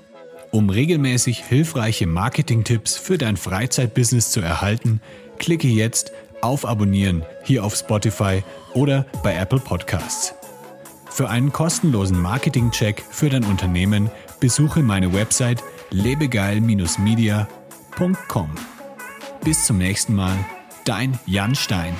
[0.51, 4.99] Um regelmäßig hilfreiche Marketing-Tipps für dein Freizeitbusiness zu erhalten,
[5.39, 6.11] klicke jetzt
[6.41, 10.35] auf Abonnieren hier auf Spotify oder bei Apple Podcasts.
[11.09, 14.11] Für einen kostenlosen Marketing-Check für dein Unternehmen
[14.41, 18.49] besuche meine Website lebegeil-media.com.
[19.43, 20.37] Bis zum nächsten Mal,
[20.83, 21.95] dein Jan Stein.